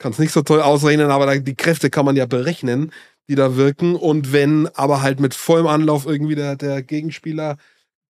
[0.00, 2.90] kann es nicht so toll ausrechnen, aber die Kräfte kann man ja berechnen
[3.30, 3.94] die da wirken.
[3.94, 7.56] Und wenn aber halt mit vollem Anlauf irgendwie der, der Gegenspieler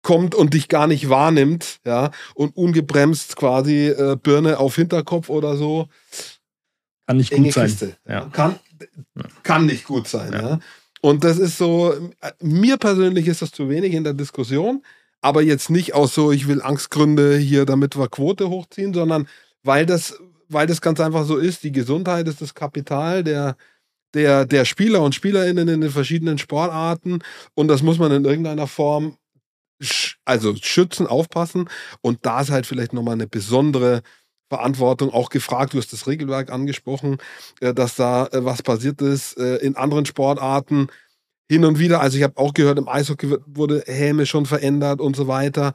[0.03, 5.57] kommt und dich gar nicht wahrnimmt, ja, und ungebremst quasi äh, Birne auf Hinterkopf oder
[5.57, 5.88] so.
[7.07, 7.96] Kann nicht gut sein.
[8.09, 8.31] Ja.
[8.33, 8.59] Kann,
[9.42, 10.40] kann nicht gut sein, ja.
[10.40, 10.61] ja.
[11.03, 11.94] Und das ist so,
[12.40, 14.83] mir persönlich ist das zu wenig in der Diskussion,
[15.20, 19.29] aber jetzt nicht aus so, ich will Angstgründe hier, damit wir Quote hochziehen, sondern
[19.62, 20.18] weil das,
[20.51, 23.57] weil das ganz einfach so ist, die Gesundheit ist das Kapital der,
[24.15, 27.21] der, der Spieler und Spielerinnen in den verschiedenen Sportarten.
[27.55, 29.17] Und das muss man in irgendeiner Form
[30.25, 31.69] also schützen, aufpassen.
[32.03, 34.03] Und da ist halt vielleicht nochmal eine besondere
[34.51, 35.11] Verantwortung.
[35.11, 37.19] Auch gefragt, du hast das Regelwerk angesprochen,
[37.61, 40.89] äh, dass da äh, was passiert ist äh, in anderen Sportarten
[41.51, 45.17] hin und wieder, also ich habe auch gehört, im Eishockey wurde Helme schon verändert und
[45.17, 45.75] so weiter.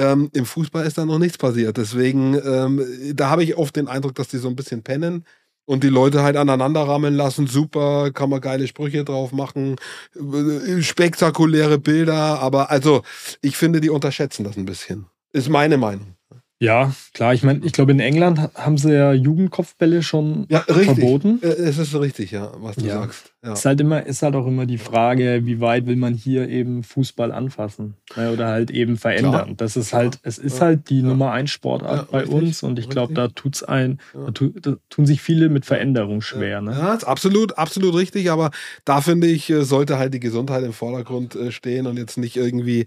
[0.00, 1.76] Ähm, Im Fußball ist da noch nichts passiert.
[1.76, 2.84] Deswegen, ähm,
[3.14, 5.24] da habe ich oft den Eindruck, dass die so ein bisschen pennen
[5.66, 7.46] und die Leute halt aneinander rammeln lassen.
[7.46, 9.76] Super, kann man geile Sprüche drauf machen,
[10.16, 13.02] äh, spektakuläre Bilder, aber also
[13.42, 15.06] ich finde, die unterschätzen das ein bisschen.
[15.32, 16.16] Ist meine Meinung.
[16.62, 17.32] Ja, klar.
[17.32, 21.40] Ich meine, ich glaube, in England haben sie ja Jugendkopfbälle schon Ja, verboten.
[21.42, 23.00] Äh, Es ist richtig, ja, was du Ja.
[23.00, 23.32] sagst.
[23.42, 23.54] Ja.
[23.54, 26.82] Ist halt immer, ist halt auch immer die Frage, wie weit will man hier eben
[26.82, 29.32] Fußball anfassen ne, oder halt eben verändern.
[29.32, 31.00] Klar, das ist halt, es ist halt die.
[31.00, 34.76] Nummer eins Sportart bei richtig, uns und ich glaube, da tut's ein, da, tu, da
[34.90, 36.60] tun sich viele mit Veränderung schwer.
[36.60, 36.72] Ne?
[36.72, 38.50] Ja, ist absolut, absolut richtig, aber
[38.84, 42.36] da finde ich, äh, sollte halt die Gesundheit im Vordergrund äh, stehen und jetzt nicht
[42.36, 42.84] irgendwie,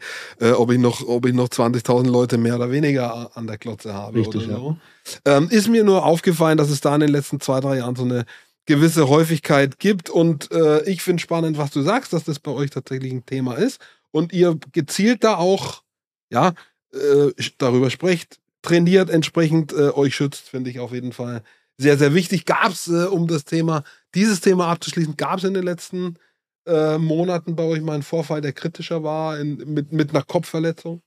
[0.56, 4.20] ob ich noch, ob ich noch 20.000 Leute mehr oder weniger an der Klotze habe
[4.20, 4.78] Richtig, oder so.
[5.26, 8.04] Ähm, ist mir nur aufgefallen, dass es da in den letzten zwei, drei Jahren so
[8.04, 8.26] eine
[8.66, 12.70] gewisse Häufigkeit gibt und äh, ich finde spannend, was du sagst, dass das bei euch
[12.70, 15.84] tatsächlich ein Thema ist und ihr gezielt da auch,
[16.30, 16.54] ja,
[16.94, 21.42] äh, darüber sprecht, trainiert, entsprechend äh, euch schützt, finde ich auf jeden Fall
[21.78, 22.46] sehr, sehr wichtig.
[22.46, 26.18] Gab es, äh, um das Thema, dieses Thema abzuschließen, gab es in den letzten
[26.66, 31.02] äh, Monaten bei euch mal einen Vorfall, der kritischer war, in, mit, mit einer Kopfverletzung?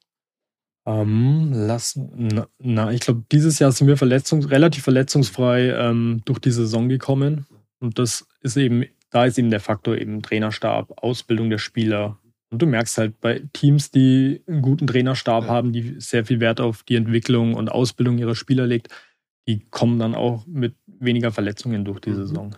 [0.86, 6.38] Ähm, lass, na, na, ich glaube, dieses Jahr sind wir verletzungs relativ verletzungsfrei ähm, durch
[6.38, 7.46] die Saison gekommen.
[7.80, 12.18] Und das ist eben, da ist eben der Faktor eben Trainerstab, Ausbildung der Spieler.
[12.50, 15.50] Und du merkst halt bei Teams, die einen guten Trainerstab Ja.
[15.50, 18.88] haben, die sehr viel Wert auf die Entwicklung und Ausbildung ihrer Spieler legt,
[19.48, 22.14] die kommen dann auch mit weniger Verletzungen durch die Mhm.
[22.14, 22.56] Saison.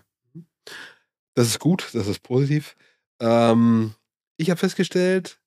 [1.34, 2.76] Das ist gut, das ist positiv.
[3.20, 3.94] Ähm,
[4.36, 5.40] ich habe festgestellt,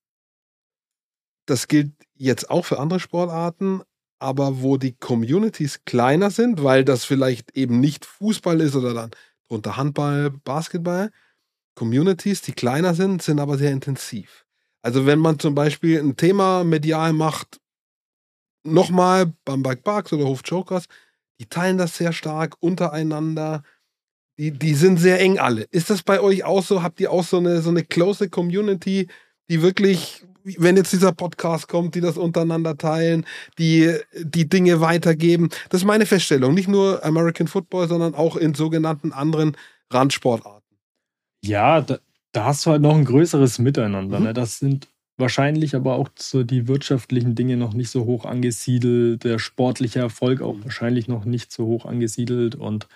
[1.46, 1.92] das gilt
[2.22, 3.82] jetzt auch für andere Sportarten,
[4.20, 9.12] aber wo die Communities kleiner sind, weil das vielleicht eben nicht Fußball ist oder dann
[9.48, 11.12] drunter Handball, Basketball,
[11.76, 14.46] Communities, die kleiner sind, sind aber sehr intensiv.
[14.84, 17.60] Also wenn man zum Beispiel ein Thema medial macht,
[18.64, 20.86] nochmal beim Bike Parks oder Hof Jokers,
[21.40, 23.64] die teilen das sehr stark untereinander.
[24.38, 25.64] Die, die sind sehr eng alle.
[25.72, 26.84] Ist das bei euch auch so?
[26.84, 29.08] Habt ihr auch so eine, so eine close Community,
[29.52, 33.26] die wirklich, wenn jetzt dieser Podcast kommt, die das untereinander teilen,
[33.60, 35.50] die die Dinge weitergeben?
[35.70, 36.54] Das ist meine Feststellung.
[36.56, 39.56] Nicht nur American Football, sondern auch in sogenannten anderen
[39.92, 40.78] Randsportarten.
[41.44, 42.00] Ja, da,
[42.32, 44.20] da hast du halt noch ein größeres Miteinander.
[44.20, 44.26] Mhm.
[44.28, 44.34] Ne?
[44.34, 44.88] Das sind
[45.18, 50.42] wahrscheinlich aber auch so die wirtschaftlichen Dinge noch nicht so hoch angesiedelt, der sportliche Erfolg
[50.42, 50.64] auch Mhm.
[50.64, 52.88] wahrscheinlich noch nicht so hoch angesiedelt und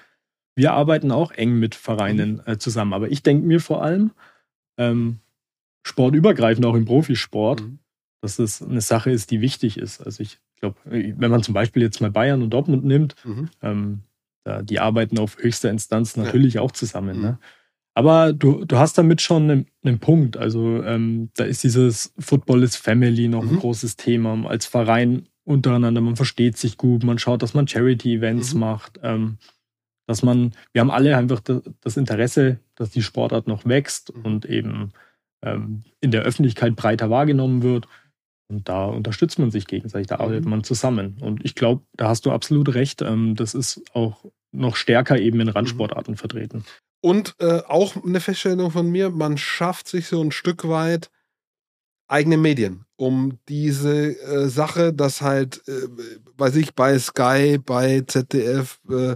[0.58, 2.42] wir arbeiten auch eng mit Vereinen Mhm.
[2.54, 2.94] äh, zusammen.
[2.94, 4.12] Aber ich denke mir vor allem,
[4.80, 5.20] ähm,
[5.86, 7.80] sportübergreifend auch im Profisport, Mhm.
[8.22, 10.02] dass das eine Sache ist, die wichtig ist.
[10.02, 13.50] Also ich glaube, wenn man zum Beispiel jetzt mal Bayern und Dortmund nimmt, Mhm.
[13.62, 14.00] ähm,
[14.44, 17.18] da, die arbeiten auf höchster Instanz natürlich auch zusammen.
[17.18, 17.24] Mhm.
[17.24, 17.40] Ne?
[17.94, 20.38] Aber du, du hast damit schon einen, einen Punkt.
[20.38, 23.60] Also ähm, da ist dieses Football is Family noch ein Mhm.
[23.60, 24.48] großes Thema.
[24.48, 28.60] Als Verein untereinander, man versteht sich gut, man schaut, dass man Charity-Events Mhm.
[28.60, 29.38] macht, ähm,
[30.08, 34.26] dass man, wir haben alle einfach das, das Interesse, dass die Sportart noch wächst Mhm.
[34.26, 34.92] und eben
[35.44, 37.88] ähm, in der Öffentlichkeit breiter wahrgenommen wird.
[38.48, 40.52] Und da unterstützt man sich gegenseitig, da arbeitet Mhm.
[40.52, 41.18] man zusammen.
[41.20, 43.02] Und ich glaube, da hast du absolut recht.
[43.02, 46.64] Ähm, das ist auch noch stärker eben in Randsportarten vertreten.
[47.02, 51.10] Und äh, auch eine Feststellung von mir, man schafft sich so ein Stück weit
[52.08, 55.88] eigene Medien, um diese äh, Sache, dass halt, äh,
[56.38, 59.16] weiß ich, bei Sky, bei ZDF äh,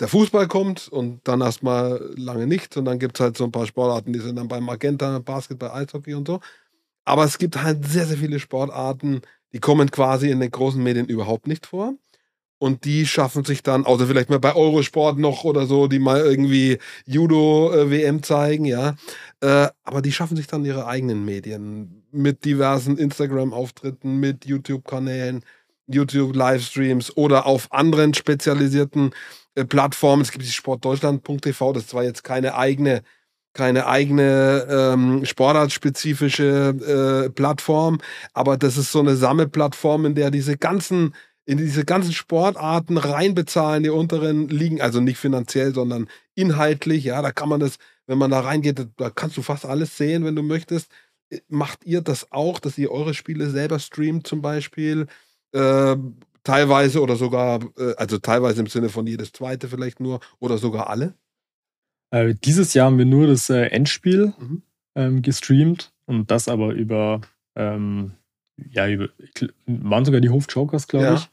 [0.00, 3.52] der Fußball kommt und dann erstmal lange nichts und dann gibt es halt so ein
[3.52, 6.40] paar Sportarten, die sind dann bei Magenta, Basketball, Eishockey und so.
[7.04, 11.06] Aber es gibt halt sehr, sehr viele Sportarten, die kommen quasi in den großen Medien
[11.06, 11.94] überhaupt nicht vor.
[12.60, 16.20] Und die schaffen sich dann, außer vielleicht mal bei Eurosport noch oder so, die mal
[16.20, 18.96] irgendwie Judo-WM zeigen, ja.
[19.40, 25.44] Äh, aber die schaffen sich dann ihre eigenen Medien mit diversen Instagram-Auftritten, mit YouTube-Kanälen,
[25.88, 29.10] YouTube-Livestreams oder auf anderen spezialisierten
[29.54, 30.22] äh, Plattformen.
[30.22, 33.02] Es gibt die sportdeutschland.tv, das zwar jetzt keine eigene
[33.54, 37.98] keine eigene ähm, sportartspezifische äh, Plattform,
[38.32, 41.12] aber das ist so eine Sammelplattform, in der diese ganzen
[41.48, 47.32] in diese ganzen Sportarten reinbezahlen, die unteren liegen, also nicht finanziell, sondern inhaltlich, ja, da
[47.32, 50.42] kann man das, wenn man da reingeht, da kannst du fast alles sehen, wenn du
[50.42, 50.90] möchtest.
[51.48, 55.06] Macht ihr das auch, dass ihr eure Spiele selber streamt zum Beispiel?
[55.52, 55.96] Äh,
[56.44, 60.88] teilweise oder sogar, äh, also teilweise im Sinne von jedes zweite vielleicht nur oder sogar
[60.90, 61.14] alle?
[62.10, 64.62] Äh, dieses Jahr haben wir nur das äh, Endspiel Mhm.
[64.94, 67.20] ähm, gestreamt und das aber über,
[67.54, 68.12] ähm,
[68.70, 69.08] ja, über,
[69.66, 71.14] waren sogar die Hof-Jokers, glaube Ja.
[71.14, 71.28] ich.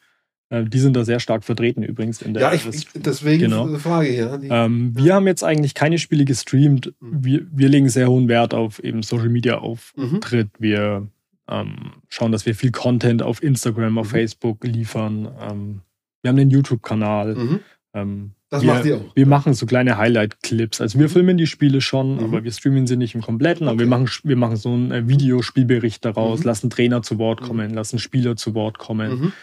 [0.50, 3.66] Äh, die sind da sehr stark vertreten übrigens in der Ja, ich, ich deswegen Genau.
[3.68, 4.38] eine Frage hier.
[4.38, 6.94] Die, Ähm, wir haben jetzt eigentlich keine Spiele gestreamt.
[7.00, 7.24] Mhm.
[7.26, 9.64] Wir, wir legen sehr hohen Wert auf eben Social Media Mhm.
[9.64, 10.50] Auftritt.
[10.60, 11.08] Wir
[11.50, 14.12] ähm, schauen, dass wir viel Content auf Instagram, auf Mhm.
[14.12, 15.30] Facebook liefern.
[15.40, 15.82] Ähm,
[16.22, 17.36] wir haben einen YouTube-Kanal.
[17.36, 17.60] Mhm.
[17.94, 19.16] Ähm, Das wir, macht ihr auch.
[19.16, 20.82] Wir machen so kleine Highlight-Clips.
[20.82, 21.12] Also wir Mhm.
[21.12, 22.24] filmen die Spiele schon, Mhm.
[22.24, 23.68] aber wir streamen sie nicht im kompletten.
[23.68, 26.46] Aber wir machen, wir machen so einen äh, Videospielbericht daraus, Mhm.
[26.46, 27.46] lassen Trainer zu Wort Mhm.
[27.46, 29.34] kommen, lassen Spieler zu Wort kommen.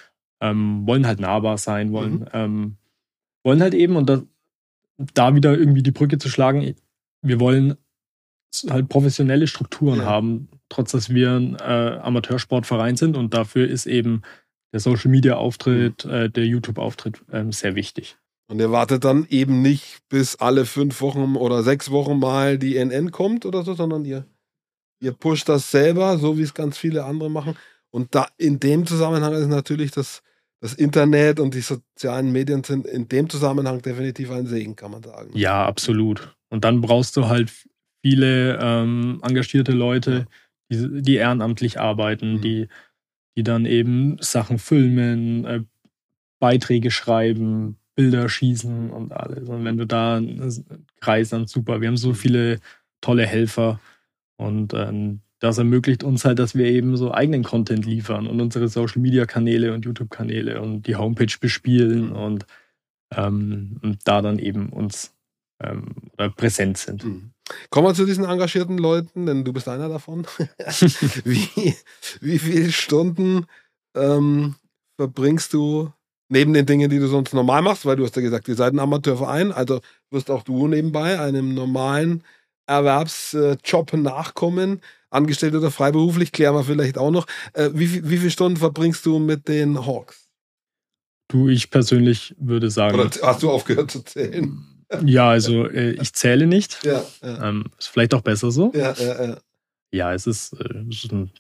[0.41, 2.77] Ähm, wollen halt nahbar sein, wollen, ähm,
[3.45, 4.23] wollen halt eben, und da,
[5.15, 6.75] da wieder irgendwie die Brücke zu schlagen,
[7.23, 7.77] wir wollen
[8.69, 10.05] halt professionelle Strukturen ja.
[10.07, 14.23] haben, trotz dass wir ein äh, Amateursportverein sind und dafür ist eben
[14.73, 16.11] der Social Media Auftritt, mhm.
[16.11, 18.17] äh, der YouTube Auftritt ähm, sehr wichtig.
[18.49, 22.77] Und ihr wartet dann eben nicht, bis alle fünf Wochen oder sechs Wochen mal die
[22.77, 24.27] NN kommt oder so, sondern ihr,
[25.01, 27.57] ihr pusht das selber, so wie es ganz viele andere machen.
[27.91, 30.23] Und da in dem Zusammenhang ist natürlich das,
[30.61, 35.03] das Internet und die sozialen Medien sind in dem Zusammenhang definitiv ein Segen, kann man
[35.03, 35.31] sagen.
[35.35, 36.35] Ja, absolut.
[36.49, 37.51] Und dann brauchst du halt
[38.03, 40.27] viele ähm, engagierte Leute,
[40.73, 42.41] die, die ehrenamtlich arbeiten, mhm.
[42.41, 42.69] die,
[43.37, 45.61] die dann eben Sachen filmen, äh,
[46.41, 49.49] Beiträge schreiben, Bilder schießen und alles.
[49.49, 50.21] Und wenn du da
[51.01, 51.81] Kreis dann super.
[51.81, 52.59] Wir haben so viele
[53.01, 53.81] tolle Helfer
[54.37, 58.69] und ähm, das ermöglicht uns halt, dass wir eben so eigenen Content liefern und unsere
[58.69, 62.17] Social Media Kanäle und YouTube Kanäle und die Homepage bespielen mhm.
[62.17, 62.47] und,
[63.15, 65.15] ähm, und da dann eben uns
[65.61, 65.95] ähm,
[66.37, 67.05] präsent sind.
[67.05, 67.32] Mhm.
[67.71, 70.27] Kommen wir zu diesen engagierten Leuten, denn du bist einer davon.
[71.25, 71.75] wie,
[72.21, 73.47] wie viele Stunden
[73.97, 74.55] ähm,
[74.97, 75.93] verbringst du
[76.29, 77.85] neben den Dingen, die du sonst normal machst?
[77.85, 81.55] Weil du hast ja gesagt, ihr seid ein Amateurverein, also wirst auch du nebenbei einem
[81.55, 82.23] normalen
[82.67, 87.27] Erwerbsjob nachkommen, angestellt oder freiberuflich, klären wir vielleicht auch noch.
[87.55, 90.29] Äh, wie, wie viele Stunden verbringst du mit den Hawks?
[91.29, 92.99] Du, ich persönlich würde sagen.
[92.99, 94.72] Oder hast du aufgehört zu zählen?
[95.05, 96.85] Ja, also äh, ich zähle nicht.
[96.85, 97.49] Ja, ja.
[97.49, 98.73] Ähm, ist vielleicht auch besser so.
[98.75, 99.37] Ja, ja, ja.
[99.91, 101.31] ja es, ist, äh, es ist ein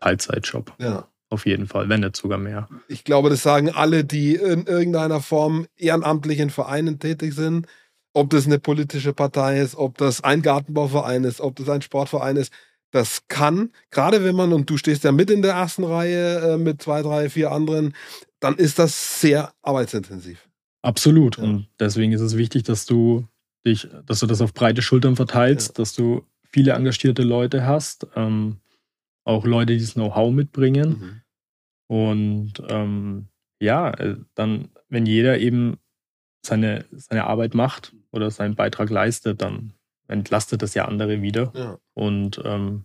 [0.00, 0.74] Teilzeitjob.
[0.78, 1.08] Ja.
[1.28, 2.68] Auf jeden Fall, wenn nicht sogar mehr.
[2.88, 7.66] Ich glaube, das sagen alle, die in irgendeiner Form ehrenamtlich in Vereinen tätig sind.
[8.12, 12.36] Ob das eine politische Partei ist, ob das ein Gartenbauverein ist, ob das ein Sportverein
[12.36, 12.52] ist.
[12.90, 16.56] Das kann, gerade wenn man, und du stehst ja mit in der ersten Reihe äh,
[16.56, 17.94] mit zwei, drei, vier anderen,
[18.40, 20.49] dann ist das sehr arbeitsintensiv.
[20.82, 21.38] Absolut.
[21.38, 21.44] Ja.
[21.44, 23.26] Und deswegen ist es wichtig, dass du
[23.66, 25.74] dich, dass du das auf breite Schultern verteilst, ja.
[25.74, 28.58] dass du viele engagierte Leute hast, ähm,
[29.24, 30.88] auch Leute, die das Know-how mitbringen.
[30.88, 31.20] Mhm.
[31.86, 33.28] Und ähm,
[33.60, 35.78] ja, äh, dann, wenn jeder eben
[36.44, 39.74] seine, seine Arbeit macht oder seinen Beitrag leistet, dann
[40.08, 41.52] entlastet das ja andere wieder.
[41.54, 41.78] Ja.
[41.94, 42.84] Und ähm,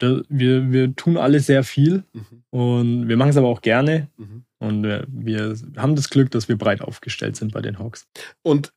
[0.00, 2.44] wir, wir tun alle sehr viel mhm.
[2.50, 4.08] und wir machen es aber auch gerne.
[4.16, 4.43] Mhm.
[4.58, 8.06] Und wir, wir haben das Glück, dass wir breit aufgestellt sind bei den Hawks.
[8.42, 8.72] Und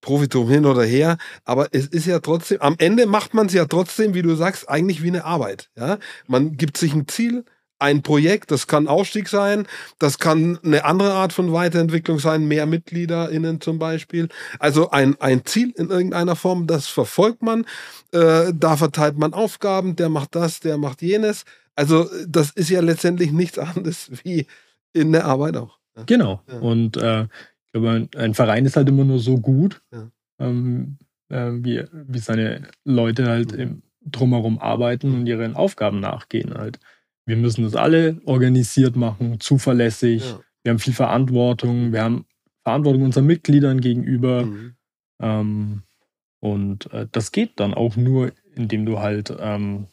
[0.00, 3.64] Profitum hin oder her, aber es ist ja trotzdem, am Ende macht man es ja
[3.64, 5.70] trotzdem, wie du sagst, eigentlich wie eine Arbeit.
[5.76, 5.98] Ja?
[6.28, 7.44] Man gibt sich ein Ziel,
[7.78, 9.66] ein Projekt, das kann Aufstieg sein,
[9.98, 14.28] das kann eine andere Art von Weiterentwicklung sein, mehr MitgliederInnen zum Beispiel.
[14.58, 17.66] Also ein, ein Ziel in irgendeiner Form, das verfolgt man,
[18.12, 21.44] äh, da verteilt man Aufgaben, der macht das, der macht jenes.
[21.74, 24.46] Also das ist ja letztendlich nichts anderes wie
[24.96, 25.78] in der Arbeit auch.
[25.96, 26.02] Ja.
[26.04, 26.42] Genau.
[26.48, 26.58] Ja.
[26.58, 30.10] Und äh, ich glaube, ein Verein ist halt immer nur so gut, ja.
[30.38, 33.60] ähm, äh, wie, wie seine Leute halt mhm.
[33.60, 36.78] im, drumherum arbeiten und ihren Aufgaben nachgehen halt.
[37.24, 40.36] Wir müssen das alle organisiert machen, zuverlässig.
[40.62, 41.92] Wir haben viel Verantwortung.
[41.92, 42.24] Wir haben
[42.62, 44.44] Verantwortung unseren Mitgliedern gegenüber.
[44.44, 44.76] Mhm.
[45.20, 45.82] Ähm,
[46.40, 49.88] und äh, das geht dann auch nur, indem du halt ähm,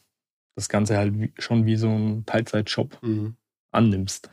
[0.56, 3.36] das Ganze halt wie, schon wie so ein Teilzeitjob mhm.
[3.72, 4.30] annimmst.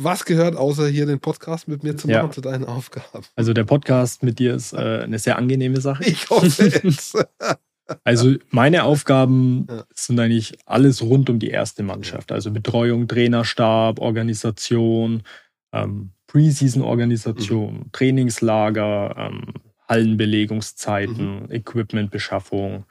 [0.00, 2.30] Was gehört außer hier den Podcast mit mir zu machen ja.
[2.30, 3.24] zu deinen Aufgaben?
[3.34, 6.04] Also der Podcast mit dir ist äh, eine sehr angenehme Sache.
[6.04, 7.14] Ich hoffe es.
[8.04, 9.82] also meine Aufgaben ja.
[9.92, 12.30] sind eigentlich alles rund um die erste Mannschaft.
[12.30, 15.24] Also Betreuung, Trainerstab, Organisation,
[15.72, 17.90] ähm, Preseason-Organisation, mhm.
[17.90, 19.52] Trainingslager, ähm,
[19.88, 21.50] Hallenbelegungszeiten, mhm.
[21.50, 22.84] Equipmentbeschaffung,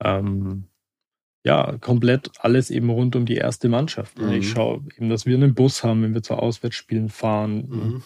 [0.00, 0.68] ähm,
[1.46, 4.18] ja, komplett alles eben rund um die erste Mannschaft.
[4.18, 4.32] Mhm.
[4.32, 7.68] Ich schaue eben, dass wir einen Bus haben, wenn wir zu Auswärtsspielen fahren.
[7.68, 8.02] Mhm.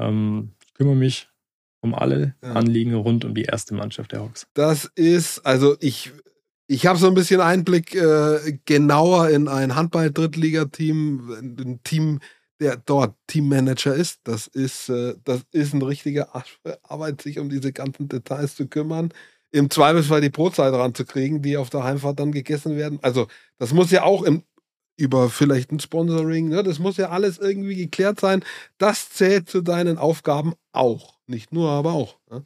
[0.00, 1.28] Ähm, ich kümmere mich
[1.82, 2.52] um alle ja.
[2.52, 4.46] Anliegen rund um die erste Mannschaft der Hawks.
[4.54, 6.12] Das ist, also ich,
[6.66, 12.20] ich habe so ein bisschen Einblick äh, genauer in ein Handball-Drittligateam, ein Team,
[12.58, 14.20] der dort Teammanager ist.
[14.24, 16.30] Das ist, äh, das ist ein richtiger
[16.84, 19.12] Arbeit, sich um diese ganzen Details zu kümmern
[19.56, 22.98] im Zweifelsfall die Brotzeit ranzukriegen, die auf der Heimfahrt dann gegessen werden.
[23.02, 23.26] Also
[23.58, 24.42] das muss ja auch im,
[24.96, 26.62] über vielleicht ein Sponsoring, ne?
[26.62, 28.44] das muss ja alles irgendwie geklärt sein.
[28.78, 31.16] Das zählt zu deinen Aufgaben auch.
[31.26, 32.18] Nicht nur, aber auch.
[32.30, 32.44] Ne?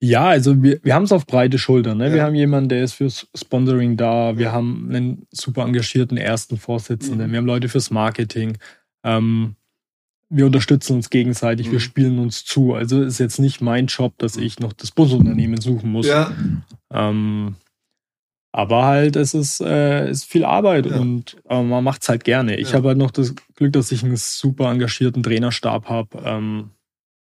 [0.00, 1.98] Ja, also wir, wir haben es auf breite Schultern.
[1.98, 2.08] Ne?
[2.08, 2.14] Ja.
[2.14, 4.36] Wir haben jemanden, der ist fürs Sponsoring da.
[4.36, 4.52] Wir ja.
[4.52, 7.28] haben einen super engagierten ersten Vorsitzenden.
[7.28, 7.32] Mhm.
[7.32, 8.58] Wir haben Leute fürs Marketing.
[9.02, 9.56] Ähm,
[10.30, 11.72] wir unterstützen uns gegenseitig, mhm.
[11.72, 12.74] wir spielen uns zu.
[12.74, 16.06] Also ist jetzt nicht mein Job, dass ich noch das Busunternehmen suchen muss.
[16.06, 16.32] Ja.
[16.92, 17.56] Ähm,
[18.52, 20.98] Aber halt, es ist, äh, ist viel Arbeit ja.
[20.98, 22.56] und äh, man macht es halt gerne.
[22.56, 22.76] Ich ja.
[22.76, 26.70] habe halt noch das Glück, dass ich einen super engagierten Trainerstab habe, ähm,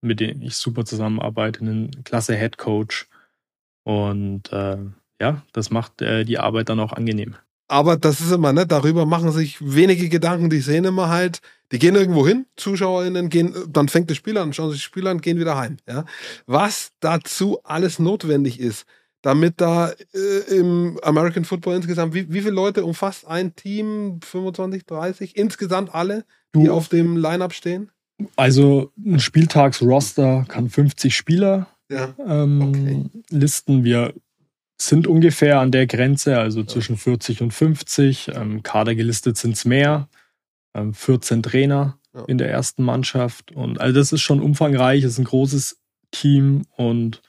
[0.01, 3.09] mit dem ich super zusammenarbeite, einen klasse Head Coach.
[3.85, 4.79] Und äh,
[5.21, 7.37] ja, das macht äh, die Arbeit dann auch angenehm.
[7.73, 8.67] Aber das ist immer, ne?
[8.67, 11.41] Darüber machen sich wenige Gedanken, die sehen immer halt,
[11.73, 15.07] die gehen irgendwo hin, ZuschauerInnen gehen, dann fängt das Spiel an, schauen sich das Spiel
[15.07, 15.79] an, gehen wieder heim.
[15.89, 16.05] Ja?
[16.45, 18.85] Was dazu alles notwendig ist,
[19.23, 24.21] damit da äh, im American Football insgesamt, wie, wie viele Leute umfasst ein Team?
[24.23, 25.37] 25, 30?
[25.39, 27.91] Insgesamt alle, die du, auf dem Line-Up stehen?
[28.37, 32.15] Also ein Spieltagsroster kann 50 Spieler ja.
[32.19, 33.05] ähm, okay.
[33.31, 33.83] listen.
[33.83, 34.13] Wir
[34.87, 38.33] sind ungefähr an der Grenze, also zwischen 40 und 50.
[38.35, 40.09] Ähm, Kader gelistet sind es mehr.
[40.75, 42.25] Ähm, 14 Trainer ja.
[42.27, 43.53] in der ersten Mannschaft.
[43.53, 45.79] Und also das ist schon umfangreich, es ist ein großes
[46.11, 47.23] Team und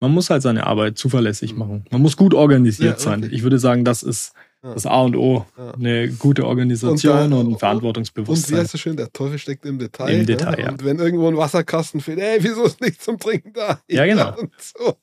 [0.00, 1.58] man muss halt seine Arbeit zuverlässig mhm.
[1.58, 1.84] machen.
[1.90, 3.28] Man muss gut organisiert ja, sein.
[3.30, 4.32] Ich würde sagen, das ist.
[4.62, 5.44] Das A und O.
[5.74, 8.54] Eine gute Organisation und, da, und Verantwortungsbewusstsein.
[8.54, 10.20] Und wie heißt schön, der Teufel steckt im Detail.
[10.20, 10.70] Im Detail, ja.
[10.70, 13.80] Und wenn irgendwo ein Wasserkasten fehlt, ey, wieso ist nichts zum Trinken da?
[13.88, 14.36] Ja, genau.
[14.58, 14.96] So.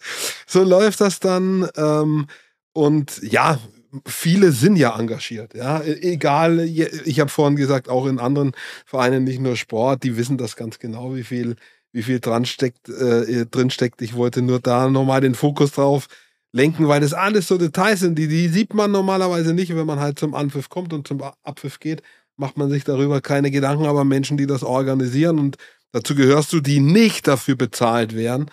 [0.47, 0.64] so.
[0.64, 1.68] läuft das dann.
[1.76, 2.28] Ähm,
[2.72, 3.60] und ja,
[4.05, 5.82] viele sind ja engagiert, ja.
[5.82, 8.53] E-, egal, ich habe vorhin gesagt, auch in anderen
[8.86, 11.55] Vereinen, nicht nur Sport, die wissen das ganz genau, wie viel
[11.91, 14.01] wie viel dran steckt, äh, drin steckt.
[14.01, 16.07] Ich wollte nur da nochmal den Fokus drauf
[16.52, 20.00] lenken, weil das alles so Details sind, die, die sieht man normalerweise nicht, wenn man
[20.00, 22.02] halt zum Anpfiff kommt und zum Abpfiff geht,
[22.38, 25.58] macht man sich darüber keine Gedanken, aber Menschen, die das organisieren und
[25.91, 28.50] dazu gehörst du, die nicht dafür bezahlt werden,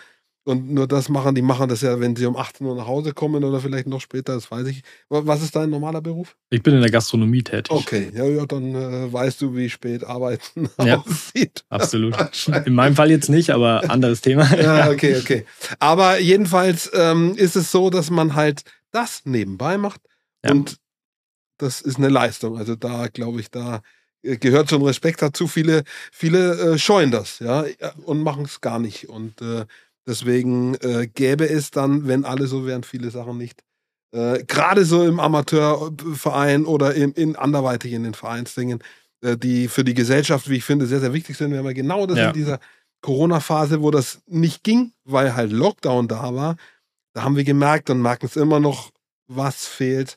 [0.46, 3.12] und nur das machen, die machen das ja, wenn sie um 18 Uhr nach Hause
[3.12, 4.82] kommen oder vielleicht noch später, das weiß ich.
[5.08, 6.36] Was ist dein normaler Beruf?
[6.50, 7.72] Ich bin in der Gastronomie tätig.
[7.72, 11.64] Okay, ja, ja dann äh, weißt du, wie spät Arbeiten ja, aussieht.
[11.68, 12.14] Absolut.
[12.64, 14.48] In meinem Fall jetzt nicht, aber anderes Thema.
[14.56, 15.46] ja, okay, okay.
[15.80, 20.00] Aber jedenfalls ähm, ist es so, dass man halt das nebenbei macht
[20.44, 20.52] ja.
[20.52, 20.76] und
[21.58, 22.56] das ist eine Leistung.
[22.56, 23.82] Also da glaube ich, da
[24.22, 25.48] äh, gehört schon Respekt dazu.
[25.48, 25.82] Viele,
[26.12, 27.64] viele äh, scheuen das, ja,
[28.04, 29.08] und machen es gar nicht.
[29.08, 29.66] Und äh,
[30.06, 33.62] Deswegen äh, gäbe es dann, wenn alle so wären, viele Sachen nicht.
[34.12, 38.80] Äh, Gerade so im Amateurverein oder im, in anderweitig in den Vereinsdingen,
[39.20, 41.50] äh, die für die Gesellschaft, wie ich finde, sehr, sehr wichtig sind.
[41.50, 42.28] Wir haben ja genau das ja.
[42.28, 42.60] in dieser
[43.02, 46.56] Corona-Phase, wo das nicht ging, weil halt Lockdown da war.
[47.12, 48.90] Da haben wir gemerkt und merken es immer noch,
[49.26, 50.16] was fehlt,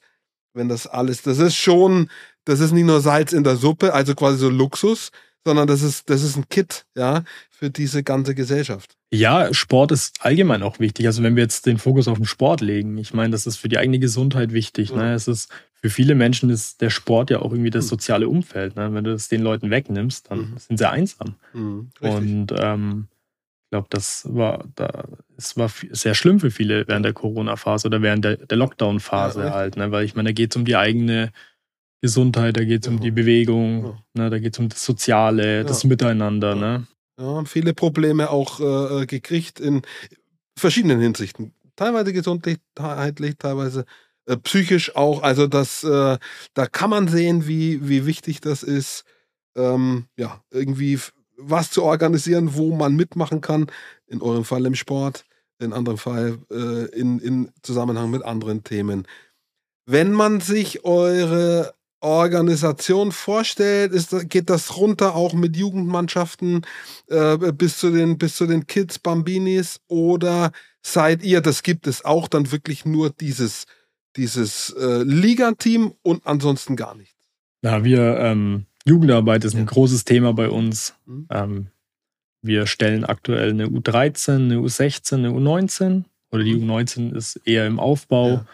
[0.54, 2.10] wenn das alles, das ist schon,
[2.46, 5.12] das ist nicht nur Salz in der Suppe, also quasi so Luxus,
[5.50, 8.96] sondern das ist, das ist ein Kit, ja, für diese ganze Gesellschaft.
[9.12, 11.08] Ja, Sport ist allgemein auch wichtig.
[11.08, 13.68] Also wenn wir jetzt den Fokus auf den Sport legen, ich meine, das ist für
[13.68, 14.92] die eigene Gesundheit wichtig.
[14.92, 14.98] Ja.
[14.98, 15.14] Ne?
[15.14, 17.90] Es ist für viele Menschen ist der Sport ja auch irgendwie das hm.
[17.90, 18.76] soziale Umfeld.
[18.76, 18.94] Ne?
[18.94, 20.58] Wenn du es den Leuten wegnimmst, dann mhm.
[20.58, 21.36] sind sie einsam.
[21.54, 23.08] Mhm, Und ähm,
[23.64, 28.04] ich glaube, das war, da, es war sehr schlimm für viele während der Corona-Phase oder
[28.04, 29.92] während der, der Lockdown-Phase ja, halt, ne?
[29.92, 31.32] Weil ich meine, da geht es um die eigene
[32.02, 32.94] Gesundheit, da geht es ja.
[32.94, 33.86] um die Bewegung,
[34.16, 34.24] ja.
[34.24, 34.30] ne?
[34.30, 36.56] da geht es um das Soziale, das Miteinander.
[36.56, 36.88] Ne?
[37.20, 39.82] Ja, haben viele Probleme auch äh, äh, gekriegt in
[40.58, 41.54] verschiedenen Hinsichten.
[41.76, 43.86] Teilweise gesundheitlich, teilweise
[44.26, 45.24] äh, psychisch auch.
[45.24, 46.18] Also das, äh,
[46.54, 49.04] da kann man sehen, wie, wie wichtig das ist,
[49.56, 51.00] ähm, ja, irgendwie
[51.38, 53.68] was zu organisieren, wo man mitmachen kann.
[54.08, 55.26] In eurem Fall im Sport,
[55.60, 59.08] in anderem Fall äh, in, in Zusammenhang mit anderen Themen.
[59.86, 66.62] Wenn man sich eure Organisation vorstellt, ist, geht das runter auch mit Jugendmannschaften
[67.08, 72.06] äh, bis, zu den, bis zu den Kids, Bambinis oder seid ihr, das gibt es
[72.06, 73.66] auch dann wirklich nur dieses,
[74.16, 77.16] dieses äh, Ligateam und ansonsten gar nichts?
[77.62, 79.66] Na, wir, ähm, Jugendarbeit ist ein ja.
[79.66, 80.96] großes Thema bei uns.
[81.06, 81.28] Mhm.
[81.30, 81.68] Ähm,
[82.42, 86.72] wir stellen aktuell eine U13, eine U16, eine U19 oder die mhm.
[86.72, 88.46] U19 ist eher im Aufbau.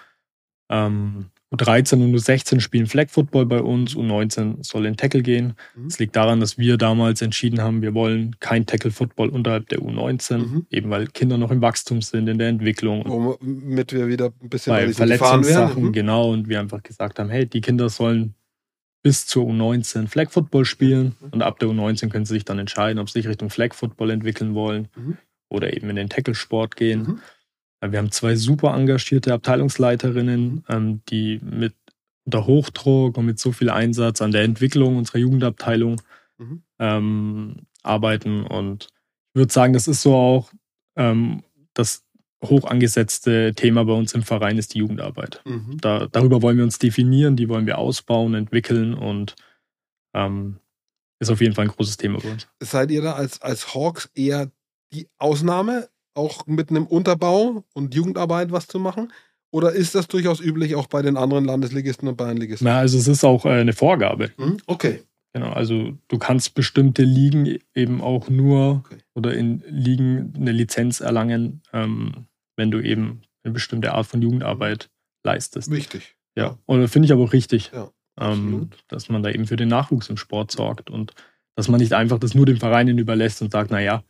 [0.69, 0.87] Ja.
[0.87, 5.55] Ähm, U13 und U16 spielen Flag Football bei uns, U19 soll in Tackle gehen.
[5.75, 5.87] Mhm.
[5.87, 6.03] Es mhm.
[6.03, 10.37] liegt daran, dass wir damals entschieden haben, wir wollen kein Tackle Football unterhalb der U19,
[10.37, 10.67] mhm.
[10.69, 13.03] eben weil Kinder noch im Wachstum sind, in der Entwicklung.
[13.05, 15.91] Womit wir wieder ein bisschen bei Verletzungssachen, mhm.
[15.93, 18.35] genau, und wir einfach gesagt haben, hey, die Kinder sollen
[19.01, 21.29] bis zur U19 Flag Football spielen mhm.
[21.29, 24.09] und ab der U19 können sie sich dann entscheiden, ob sie sich Richtung Flag Football
[24.09, 25.17] entwickeln wollen mhm.
[25.49, 27.19] oder eben in den Tackle-Sport gehen.
[27.91, 31.73] Wir haben zwei super engagierte Abteilungsleiterinnen, ähm, die mit
[32.25, 36.01] unter Hochdruck und mit so viel Einsatz an der Entwicklung unserer Jugendabteilung
[36.37, 36.63] mhm.
[36.79, 38.43] ähm, arbeiten.
[38.43, 38.87] Und
[39.33, 40.51] ich würde sagen, das ist so auch
[40.95, 42.03] ähm, das
[42.43, 45.41] hoch angesetzte Thema bei uns im Verein ist die Jugendarbeit.
[45.45, 45.77] Mhm.
[45.81, 49.35] Da, darüber wollen wir uns definieren, die wollen wir ausbauen, entwickeln und
[51.19, 52.47] ist auf jeden Fall ein großes Thema bei uns.
[52.61, 54.51] Seid ihr da als, als Hawks eher
[54.93, 55.89] die Ausnahme?
[56.15, 59.11] Auch mit einem Unterbau und Jugendarbeit was zu machen?
[59.51, 62.65] Oder ist das durchaus üblich auch bei den anderen Landesligisten und Bayernligisten?
[62.67, 64.31] Na, also es ist auch äh, eine Vorgabe.
[64.37, 64.57] Hm?
[64.65, 65.01] Okay.
[65.33, 68.97] Genau, also du kannst bestimmte Ligen eben auch nur Okay.
[69.13, 72.25] oder in Ligen eine Lizenz erlangen, ähm,
[72.57, 74.89] wenn du eben eine bestimmte Art von Jugendarbeit
[75.23, 75.69] leistest.
[75.71, 76.15] Wichtig.
[76.37, 77.89] Ja, und das finde ich aber auch richtig, Ja,
[78.19, 81.13] ähm, dass man da eben für den Nachwuchs im Sport sorgt und
[81.55, 84.03] dass man nicht einfach das nur den Vereinen überlässt und sagt, naja,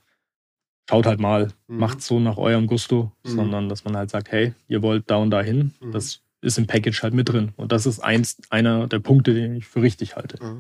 [0.90, 1.78] schaut halt mal, Mhm.
[1.80, 3.30] macht so nach eurem Gusto, Mhm.
[3.30, 5.92] sondern dass man halt sagt, hey, ihr wollt da und da hin, Mhm.
[5.92, 7.54] das ist im Package halt mit drin.
[7.58, 10.38] Und das ist eins, einer der Punkte, den ich für richtig halte.
[10.40, 10.56] Ja.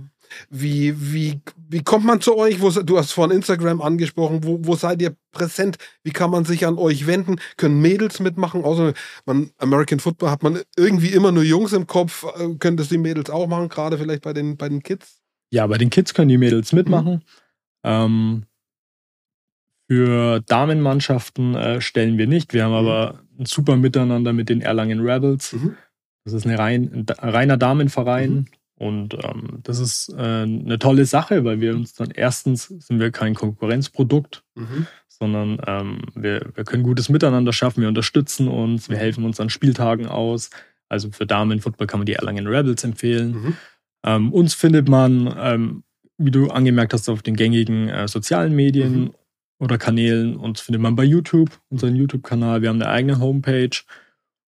[0.49, 2.59] Wie, wie, wie kommt man zu euch?
[2.59, 4.43] Wo, du hast vorhin Instagram angesprochen.
[4.43, 5.78] Wo, wo seid ihr präsent?
[6.03, 7.36] Wie kann man sich an euch wenden?
[7.57, 8.63] Können Mädels mitmachen?
[8.63, 8.93] Außer
[9.28, 12.26] man, American Football hat man irgendwie immer nur Jungs im Kopf.
[12.39, 13.69] Äh, Können das die Mädels auch machen?
[13.69, 15.21] Gerade vielleicht bei den, bei den Kids?
[15.51, 17.23] Ja, bei den Kids können die Mädels mitmachen.
[17.84, 18.45] Ähm,
[19.89, 22.53] für Damenmannschaften äh, stellen wir nicht.
[22.53, 25.53] Wir haben aber ein super Miteinander mit den Erlangen Rebels.
[25.53, 25.75] Mhm.
[26.23, 28.31] Das ist rein, ein reiner Damenverein.
[28.33, 28.45] Mhm.
[28.77, 33.11] Und ähm, das ist äh, eine tolle Sache, weil wir uns dann erstens sind wir
[33.11, 34.88] kein Konkurrenzprodukt, Mhm.
[35.07, 39.01] sondern ähm, wir, wir können gutes Miteinander schaffen, wir unterstützen uns, wir Mhm.
[39.01, 40.49] helfen uns an Spieltagen aus.
[40.89, 43.31] Also für Damenfootball kann man die Erlangen Rebels empfehlen.
[43.31, 43.53] Mhm.
[44.05, 45.83] Ähm, uns findet man, ähm,
[46.17, 49.11] wie du angemerkt hast, auf den gängigen äh, sozialen Medien Mhm.
[49.60, 50.36] Oder Kanälen.
[50.36, 52.62] Uns findet man bei YouTube, unseren YouTube-Kanal.
[52.62, 53.70] Wir haben eine eigene Homepage.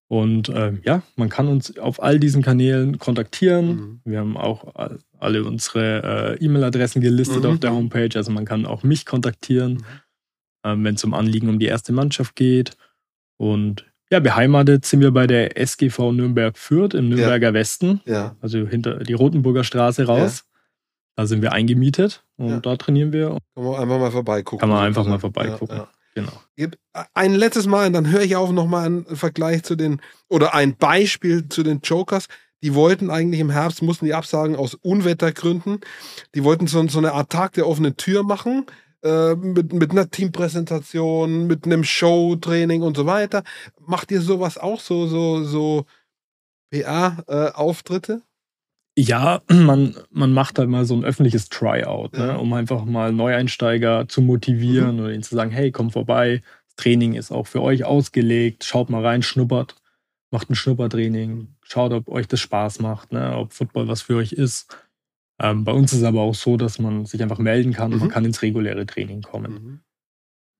[0.08, 3.66] Und ähm, ja, man kann uns auf all diesen Kanälen kontaktieren.
[3.66, 4.00] Mhm.
[4.04, 7.50] Wir haben auch all, alle unsere äh, E-Mail-Adressen gelistet Mhm.
[7.50, 8.10] auf der Homepage.
[8.14, 9.84] Also man kann auch mich kontaktieren, Mhm.
[10.64, 12.76] ähm, wenn es um Anliegen um die erste Mannschaft geht.
[13.38, 18.36] Und ja, beheimatet sind wir bei der SGV Nürnberg Fürth im Nürnberger Westen Ja.
[18.40, 20.44] also hinter die Rotenburger Straße raus.
[21.16, 22.60] Da sind wir eingemietet und Ja.
[22.60, 23.38] da trainieren wir.
[23.54, 24.58] Kann man einfach mal vorbeigucken.
[24.58, 25.76] Kann man einfach mal vorbeigucken.
[25.76, 25.88] Ja, ja.
[26.16, 26.72] Genau.
[27.12, 30.76] Ein letztes Mal, und dann höre ich auf nochmal einen Vergleich zu den, oder ein
[30.76, 32.26] Beispiel zu den Jokers.
[32.62, 35.80] Die wollten eigentlich im Herbst, mussten die absagen aus Unwettergründen.
[36.34, 38.66] Die wollten so, so eine Art Tag der offenen Tür machen.
[39.02, 43.42] Äh, mit, mit einer Teampräsentation, mit einem Showtraining und so weiter.
[43.80, 45.84] Macht ihr sowas auch, so, so, so
[46.70, 48.22] PR-Auftritte?
[48.96, 52.26] Ja, man, man macht halt mal so ein öffentliches Tryout, Ja.
[52.34, 56.76] ne, um einfach mal Neueinsteiger zu motivieren oder ihnen zu sagen, hey, komm vorbei, das
[56.76, 59.76] Training ist auch für euch ausgelegt, schaut mal rein, schnuppert,
[60.30, 64.32] macht ein Schnuppertraining, schaut, ob euch das Spaß macht, ne, ob Football was für euch
[64.32, 64.76] ist.
[65.40, 67.96] Ähm, bei uns ist es aber auch so, dass man sich einfach melden kann und
[67.98, 68.04] Mhm.
[68.04, 69.52] man kann ins reguläre Training kommen.
[69.52, 69.80] Mhm.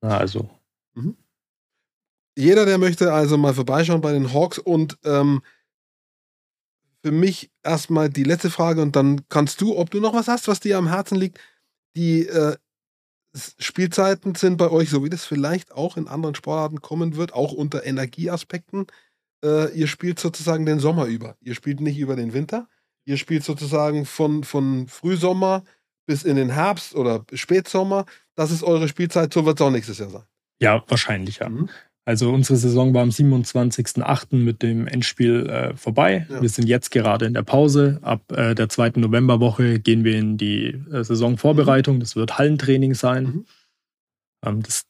[0.03, 0.51] Na, also
[2.37, 5.43] Jeder, der möchte also mal vorbeischauen bei den Hawks und ähm,
[7.05, 10.49] für mich erstmal die letzte Frage und dann kannst du, ob du noch was hast,
[10.49, 11.39] was dir am Herzen liegt.
[11.95, 12.57] Die äh,
[13.59, 17.53] Spielzeiten sind bei euch, so wie das vielleicht auch in anderen Sportarten kommen wird, auch
[17.53, 18.87] unter Energieaspekten.
[19.45, 21.37] Äh, ihr spielt sozusagen den Sommer über.
[21.43, 22.69] Ihr spielt nicht über den Winter.
[23.05, 25.63] Ihr spielt sozusagen von, von Frühsommer
[26.07, 28.07] bis in den Herbst oder Spätsommer.
[28.35, 30.25] Das ist eure Spielzeit, so wird es auch nächstes Jahr sein.
[30.59, 31.51] ja, wahrscheinlich ja.
[31.51, 31.69] Mhm.
[32.07, 34.37] Also unsere Saison war am 27.08.
[34.37, 36.27] mit dem Endspiel äh, vorbei.
[36.29, 36.43] Ja.
[36.43, 37.99] Wir sind jetzt gerade in der Pause.
[38.03, 42.01] Ab äh, der zweiten Novemberwoche gehen wir in die äh, Saisonvorbereitung.
[42.01, 43.25] Das wird Hallentraining sein.
[43.25, 43.47] Mhm.
[44.45, 44.85] Ähm, das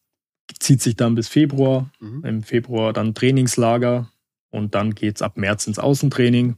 [0.58, 1.90] zieht sich dann bis Februar.
[2.00, 2.24] Mhm.
[2.24, 4.10] Im Februar dann Trainingslager
[4.50, 6.56] und dann geht es ab März ins Außentraining.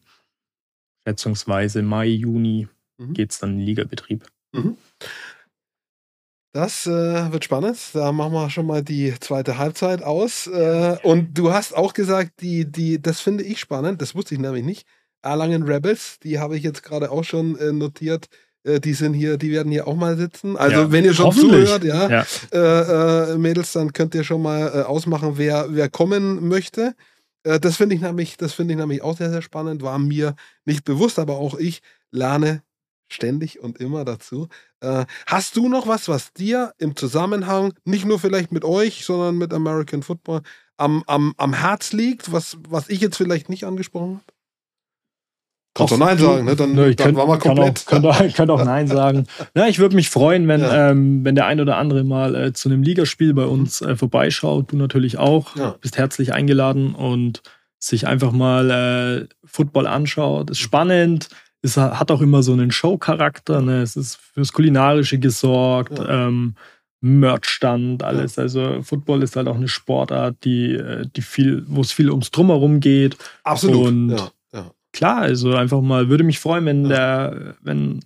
[1.06, 3.12] Schätzungsweise Mai, Juni Mhm.
[3.12, 4.24] geht es dann in den Ligabetrieb.
[6.52, 7.76] Das äh, wird spannend.
[7.92, 10.46] Da machen wir schon mal die zweite Halbzeit aus.
[10.46, 14.40] Äh, und du hast auch gesagt, die, die, das finde ich spannend, das wusste ich
[14.40, 14.86] nämlich nicht.
[15.22, 18.26] Erlangen Rebels, die habe ich jetzt gerade auch schon äh, notiert.
[18.64, 20.56] Äh, die sind hier, die werden hier auch mal sitzen.
[20.56, 22.26] Also Ja, wenn ihr schon zuhört, ja, Ja.
[22.52, 26.94] Äh, äh, Mädels, dann könnt ihr schon mal ausmachen, wer, wer kommen möchte.
[27.42, 29.80] Das finde ich nämlich, das finde ich nämlich auch sehr, sehr spannend.
[29.80, 30.34] War mir
[30.64, 31.80] nicht bewusst, aber auch ich
[32.10, 32.62] lerne
[33.08, 34.48] ständig und immer dazu.
[34.80, 39.36] Äh, hast du noch was, was dir im Zusammenhang, nicht nur vielleicht mit euch, sondern
[39.36, 40.42] mit American Football,
[40.76, 44.24] am, am, am Herz liegt, was, was ich jetzt vielleicht nicht angesprochen habe?
[45.76, 46.56] Kannst du Nein sagen, ne?
[46.56, 47.80] Dann, Nö, ich dann könnt, wir kann komplett.
[47.80, 49.26] Auch, könnt, auch, könnt auch Nein sagen.
[49.54, 50.90] Ja, ich würde mich freuen, wenn, Ja.
[50.90, 54.72] ähm, wenn der ein oder andere mal äh, zu einem Ligaspiel bei uns äh, vorbeischaut.
[54.72, 55.54] Du natürlich auch.
[55.56, 55.76] Ja.
[55.80, 57.42] Bist herzlich eingeladen und
[57.78, 60.48] sich einfach mal äh, Football anschaut.
[60.50, 61.28] Ist spannend.
[61.66, 63.60] Es hat auch immer so einen Show-Charakter.
[63.60, 63.82] Ne?
[63.82, 65.98] Es ist fürs Kulinarische gesorgt.
[65.98, 66.28] Ja.
[66.28, 66.54] Ähm,
[67.00, 68.38] Merchstand, alles.
[68.38, 72.30] Also Football ist halt auch eine Sportart, die, äh, die viel, wo es viel ums
[72.30, 73.16] Drumherum geht.
[73.44, 73.86] Absolut.
[73.88, 74.70] Und- ja, ja.
[74.92, 78.00] Klar, also einfach mal, würde mich freuen, wenn der, wenn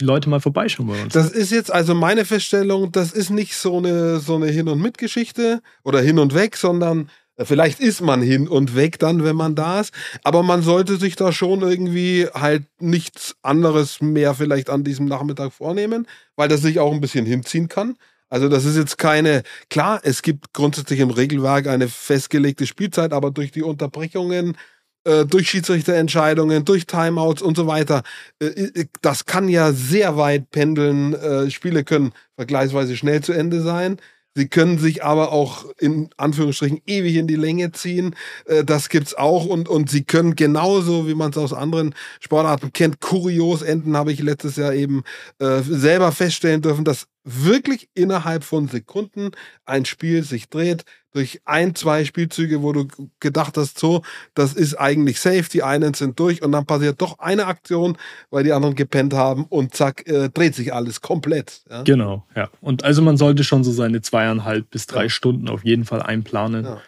[0.00, 1.12] die Leute mal vorbeischauen bei uns.
[1.12, 4.80] Das ist jetzt also meine Feststellung, das ist nicht so eine, so eine Hin- und
[4.80, 9.56] Mit-Geschichte oder hin und weg, sondern Vielleicht ist man hin und weg dann, wenn man
[9.56, 14.84] da ist, aber man sollte sich da schon irgendwie halt nichts anderes mehr vielleicht an
[14.84, 16.06] diesem Nachmittag vornehmen,
[16.36, 17.96] weil das sich auch ein bisschen hinziehen kann.
[18.28, 23.30] Also das ist jetzt keine, klar, es gibt grundsätzlich im Regelwerk eine festgelegte Spielzeit, aber
[23.32, 24.56] durch die Unterbrechungen,
[25.04, 28.02] äh, durch Schiedsrichterentscheidungen, durch Timeouts und so weiter,
[28.40, 31.14] äh, das kann ja sehr weit pendeln.
[31.14, 33.98] Äh, Spiele können vergleichsweise schnell zu Ende sein.
[34.36, 38.16] Sie können sich aber auch in Anführungsstrichen ewig in die Länge ziehen.
[38.46, 42.72] Äh, Das gibt's auch und, und sie können genauso, wie man es aus anderen Sportarten
[42.72, 45.04] kennt, kurios enden, habe ich letztes Jahr eben
[45.38, 49.30] äh, selber feststellen dürfen, dass wirklich innerhalb von Sekunden
[49.64, 52.88] ein Spiel sich dreht durch ein, zwei Spielzüge, wo du
[53.20, 54.02] gedacht hast, so,
[54.34, 57.96] das ist eigentlich safe, die einen sind durch und dann passiert doch eine Aktion,
[58.30, 61.62] weil die anderen gepennt haben und zack, äh, dreht sich alles komplett.
[61.70, 61.82] Ja?
[61.82, 62.50] Genau, ja.
[62.60, 65.08] Und also man sollte schon so seine zweieinhalb bis drei Ja.
[65.08, 66.64] Stunden auf jeden Fall einplanen.
[66.64, 66.80] Ja.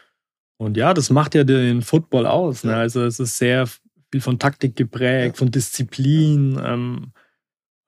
[0.58, 2.64] Und ja, das macht ja den Football aus.
[2.64, 2.72] Ne?
[2.72, 2.78] Ja.
[2.78, 3.66] Also es ist sehr
[4.10, 6.60] viel von Taktik geprägt, von Disziplin.
[6.64, 7.15] Ähm, äh,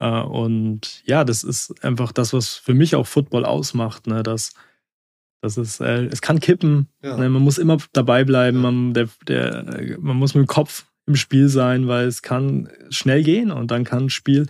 [0.06, 4.06] und ja, das ist einfach das, was für mich auch Football ausmacht.
[4.06, 4.22] Ne?
[4.22, 4.52] Das,
[5.40, 6.88] das ist, äh, es kann kippen.
[7.02, 7.16] Ja.
[7.16, 7.28] Ne?
[7.28, 8.58] Man muss immer dabei bleiben.
[8.58, 8.70] Ja.
[8.70, 13.22] Man, der, der, man muss mit dem Kopf im Spiel sein, weil es kann schnell
[13.22, 14.46] gehen und dann kann ein Spiel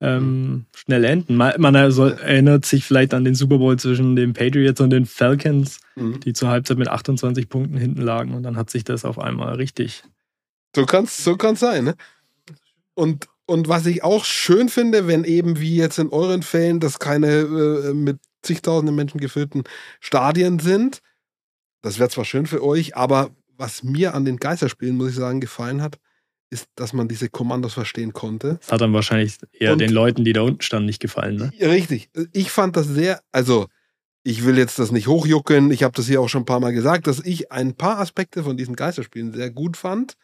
[0.00, 1.36] ähm, schnell enden.
[1.36, 5.06] Man, man also erinnert sich vielleicht an den Super Bowl zwischen den Patriots und den
[5.06, 6.20] Falcons, Mhm.
[6.20, 9.54] die zur Halbzeit mit 28 Punkten hinten lagen und dann hat sich das auf einmal
[9.54, 10.04] richtig.
[10.74, 11.94] So kann's, so kann's sein, ne?
[12.94, 16.98] Und, und was ich auch schön finde, wenn eben wie jetzt in euren Fällen das
[16.98, 19.64] keine äh, mit zigtausenden Menschen gefüllten
[20.00, 21.00] Stadien sind,
[21.82, 25.40] das wäre zwar schön für euch, aber was mir an den Geisterspielen, muss ich sagen,
[25.40, 25.98] gefallen hat,
[26.50, 28.58] ist, dass man diese Kommandos verstehen konnte.
[28.60, 31.36] Das hat dann wahrscheinlich eher Und- den Leuten, die da unten standen, nicht gefallen.
[31.36, 31.52] Ne?
[31.60, 32.10] Richtig.
[32.32, 33.66] Ich fand das sehr, also
[34.22, 36.72] ich will jetzt das nicht hochjuckeln, ich habe das hier auch schon ein paar Mal
[36.72, 40.14] gesagt, dass ich ein paar Aspekte von diesen Geisterspielen sehr gut fand,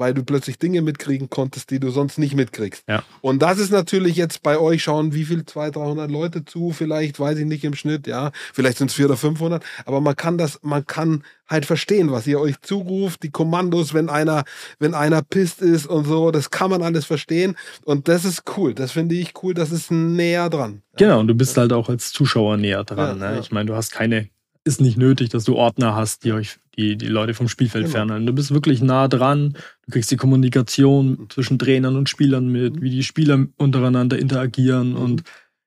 [0.00, 2.84] weil du plötzlich Dinge mitkriegen konntest, die du sonst nicht mitkriegst.
[2.88, 3.02] Ja.
[3.20, 7.20] Und das ist natürlich jetzt bei euch schauen, wie viel, 200, 300 Leute zu, vielleicht,
[7.20, 10.38] weiß ich nicht im Schnitt, ja, vielleicht sind es 400 oder 500, aber man kann
[10.38, 14.44] das, man kann halt verstehen, was ihr euch zuruft, die Kommandos, wenn einer,
[14.78, 18.72] wenn einer pisst ist und so, das kann man alles verstehen und das ist cool,
[18.72, 20.82] das finde ich cool, das ist näher dran.
[20.96, 23.20] Genau, und du bist halt auch als Zuschauer näher dran.
[23.20, 23.34] Ja, ne?
[23.34, 23.40] ja.
[23.40, 24.30] Ich meine, du hast keine,
[24.64, 27.96] ist nicht nötig, dass du Ordner hast, die euch, die, die Leute vom Spielfeld Genau.
[27.96, 28.26] fernhalten.
[28.26, 29.54] Du bist wirklich nah dran,
[29.86, 32.82] du kriegst die Kommunikation zwischen Trainern und Spielern mit, Mhm.
[32.82, 34.96] wie die Spieler untereinander interagieren Mhm.
[34.96, 35.22] und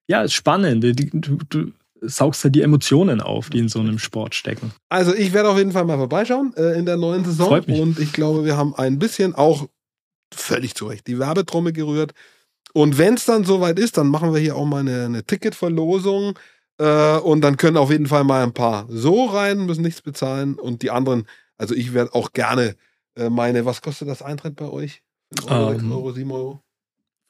[0.08, 0.84] ja, ist spannend.
[0.84, 1.72] Du, du, du
[2.02, 4.72] saugst halt die Emotionen auf, die in so einem Sport stecken.
[4.90, 7.48] Also ich werde auf jeden Fall mal vorbeischauen äh, in der neuen Saison.
[7.48, 7.80] Freut mich.
[7.80, 9.68] Und ich glaube, wir haben ein bisschen auch
[10.34, 12.12] völlig zu Recht die Werbetrommel gerührt.
[12.74, 16.38] Und wenn es dann soweit ist, dann machen wir hier auch mal eine, eine Ticketverlosung.
[16.80, 20.56] Äh, und dann können auf jeden Fall mal ein paar so rein, müssen nichts bezahlen.
[20.56, 22.76] Und die anderen, also ich werde auch gerne
[23.16, 25.02] äh, meine, was kostet das Eintritt bei euch?
[25.38, 26.64] 5 Euro, 6 Ähm, Euro, 7 Euro?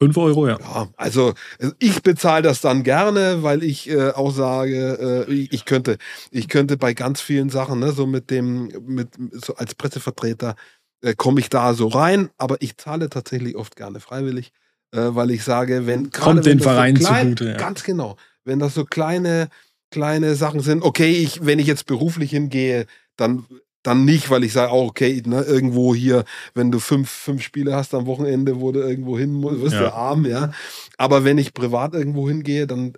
[0.01, 0.57] Fünf Euro, ja.
[0.59, 5.53] Ja, also äh, ich bezahle das dann gerne, weil ich äh, auch sage, äh, ich,
[5.53, 5.97] ich könnte,
[6.31, 10.55] ich könnte bei ganz vielen Sachen, ne, so mit dem, mit so als Pressevertreter
[11.01, 14.51] äh, komme ich da so rein, aber ich zahle tatsächlich oft gerne freiwillig,
[14.91, 17.57] äh, weil ich sage, wenn gerade Kommt wenn den Verein klein, zugute, ja.
[17.57, 19.49] ganz genau, wenn das so kleine
[19.91, 22.85] kleine Sachen sind, okay, ich wenn ich jetzt beruflich hingehe,
[23.17, 23.45] dann
[23.83, 26.23] dann nicht, weil ich sage, auch okay, ne, irgendwo hier,
[26.55, 29.83] wenn du fünf, fünf Spiele hast am Wochenende, wo du irgendwo hin musst, wirst du
[29.83, 29.93] Ja.
[29.93, 30.53] arm, ja.
[30.97, 32.93] Aber wenn ich privat irgendwo hingehe, dann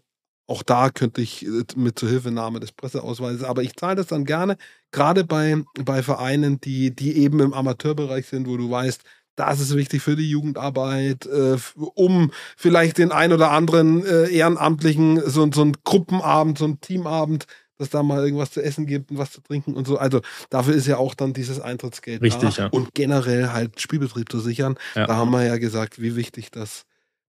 [0.47, 4.57] auch da könnte ich äh, mit Zuhilfenahme des Presseausweises, aber ich zahle das dann gerne,
[4.91, 9.01] gerade bei, bei Vereinen, die, die eben im Amateurbereich sind, wo du weißt,
[9.35, 15.21] das ist wichtig für die Jugendarbeit, äh, um vielleicht den ein oder anderen äh, Ehrenamtlichen
[15.29, 17.45] so, so ein Gruppenabend, so ein Teamabend,
[17.77, 19.97] dass da mal irgendwas zu essen gibt und was zu trinken und so.
[19.97, 22.63] Also dafür ist ja auch dann dieses Eintrittsgeld Richtig, da.
[22.63, 22.69] ja.
[22.69, 24.77] Und generell halt Spielbetrieb zu sichern.
[24.95, 25.07] Ja.
[25.07, 26.83] Da haben wir ja gesagt, wie wichtig das,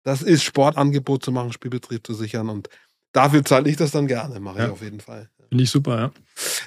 [0.03, 2.51] das ist, Sportangebot zu machen, Spielbetrieb zu sichern.
[2.51, 2.69] Und
[3.13, 4.71] dafür zahle ich das dann gerne, mache ich Ja.
[4.73, 5.31] auf jeden Fall.
[5.55, 6.11] Finde ich super, ja.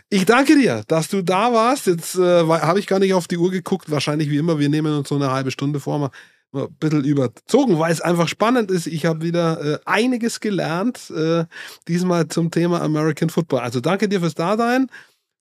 [0.10, 1.88] Ich danke dir, dass du da warst.
[1.88, 3.92] Jetzt äh, habe ich gar nicht auf die Uhr geguckt.
[3.92, 6.12] Wahrscheinlich wie immer, wir nehmen uns so eine halbe Stunde vor, mal,
[6.54, 8.88] ein bisschen überzogen, weil es einfach spannend ist.
[8.88, 11.44] Ich habe wieder äh, einiges gelernt, äh,
[11.90, 13.60] diesmal zum Thema American Football.
[13.60, 14.88] Also danke dir fürs Dasein.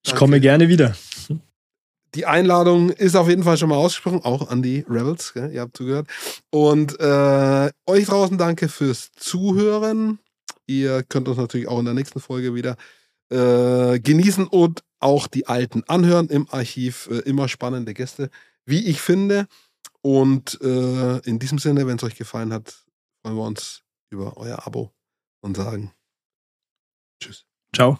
[0.02, 0.18] Ich Danke.
[0.18, 0.96] komme gerne wieder.
[2.16, 5.52] Die Einladung ist auf jeden Fall schon mal ausgesprochen, auch an die Rebels, gell?
[5.52, 6.08] ihr habt zugehört.
[6.50, 10.18] Und äh, euch draußen danke fürs Zuhören.
[10.66, 12.76] Ihr könnt uns natürlich auch in der nächsten Folge wieder
[13.30, 17.08] äh, genießen und auch die alten anhören im Archiv.
[17.10, 18.30] Äh, immer spannende Gäste,
[18.64, 19.46] wie ich finde.
[20.02, 22.84] Und äh, in diesem Sinne, wenn es euch gefallen hat,
[23.22, 24.92] freuen wir uns über euer Abo
[25.40, 25.92] und sagen
[27.20, 27.46] Tschüss.
[27.74, 27.94] Ciao.